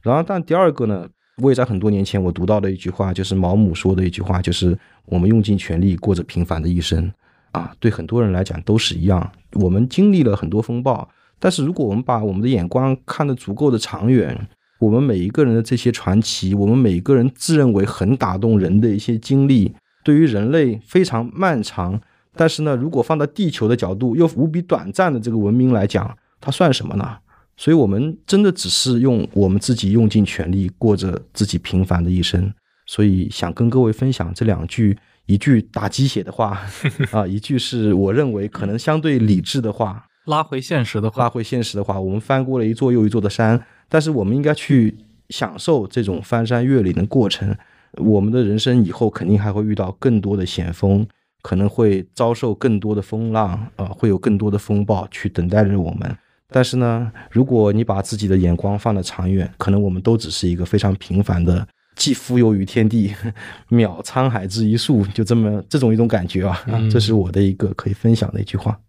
[0.00, 1.06] 然后，但第二个呢，
[1.40, 4.76] 我也在很多年前我读到的一句话，就是毛姆说的一句话，就是
[5.06, 7.10] 我们用尽全力过着平凡的一生
[7.52, 7.72] 啊。
[7.78, 11.08] 对很多人来讲都是一样，我们经历了很多风暴，
[11.38, 14.48] 但是如果我们把我们的眼光看得足够的长远，
[14.80, 19.72] 我们每一个人的这些传奇，我们每一个人自认为很打动人的一些经历，
[20.02, 22.00] 对于人类非常漫长，
[22.34, 27.18] 但是呢，如果放到地球的角度又无比短暂的这个文明来讲，它算什么呢？
[27.60, 32.54] 所以，我们真的只是用我们自己用尽全力过着自己平凡的一生。
[32.86, 34.96] 所以，想跟各位分享这两句：
[35.26, 36.62] 一句打鸡血的话
[37.10, 40.06] 啊，一句是我认为可能相对理智的话。
[40.26, 44.96] 拉回现实的话，拉回现实的话，我们翻过了一座又一座的山，但是我们应该去
[45.30, 47.56] 享受这种翻山越岭的过程。
[47.96, 51.04] 我们的人生以后肯定还会遇到更多的险峰，
[51.42, 56.16] 可能会遭受更多的风浪啊，会有更多的风暴去等待着我们。
[56.50, 63.14] 但是呢，如果你把自己的眼光放得长远，可能我们都只是一个非常平凡的，既浮游于天地，
[63.68, 66.64] 渺沧海之一粟，就这么这种一种感觉啊。
[66.90, 68.80] 这是我的一个可以分享的一句话。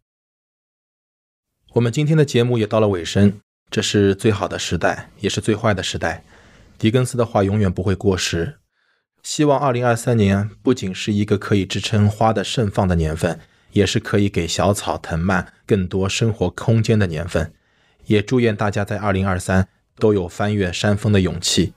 [1.73, 3.33] 我们今天的节目也到了尾声，
[3.69, 6.23] 这是最好的时代，也是最坏的时代。
[6.77, 8.59] 狄更斯的话永远不会过时。
[9.21, 13.37] 希望二零二三年不仅是一个可以支撑花的盛放的年份。
[13.71, 17.51] 也是可以给小草藤蔓更多生活空间的年份，
[18.05, 19.67] 也祝愿大家在二零二三
[19.97, 21.73] 都有翻越山峰的勇气。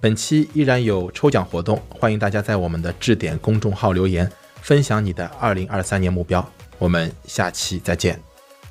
[0.00, 6.46] 本期依然有抽奖活动，欢迎大家在我们的置点公众号留言，分享你的二零二三年目标。
[6.78, 8.20] 我们下期再见，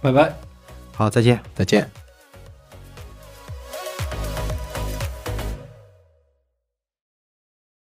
[0.02, 0.32] 拜拜，
[0.92, 2.03] 好，再见，再见。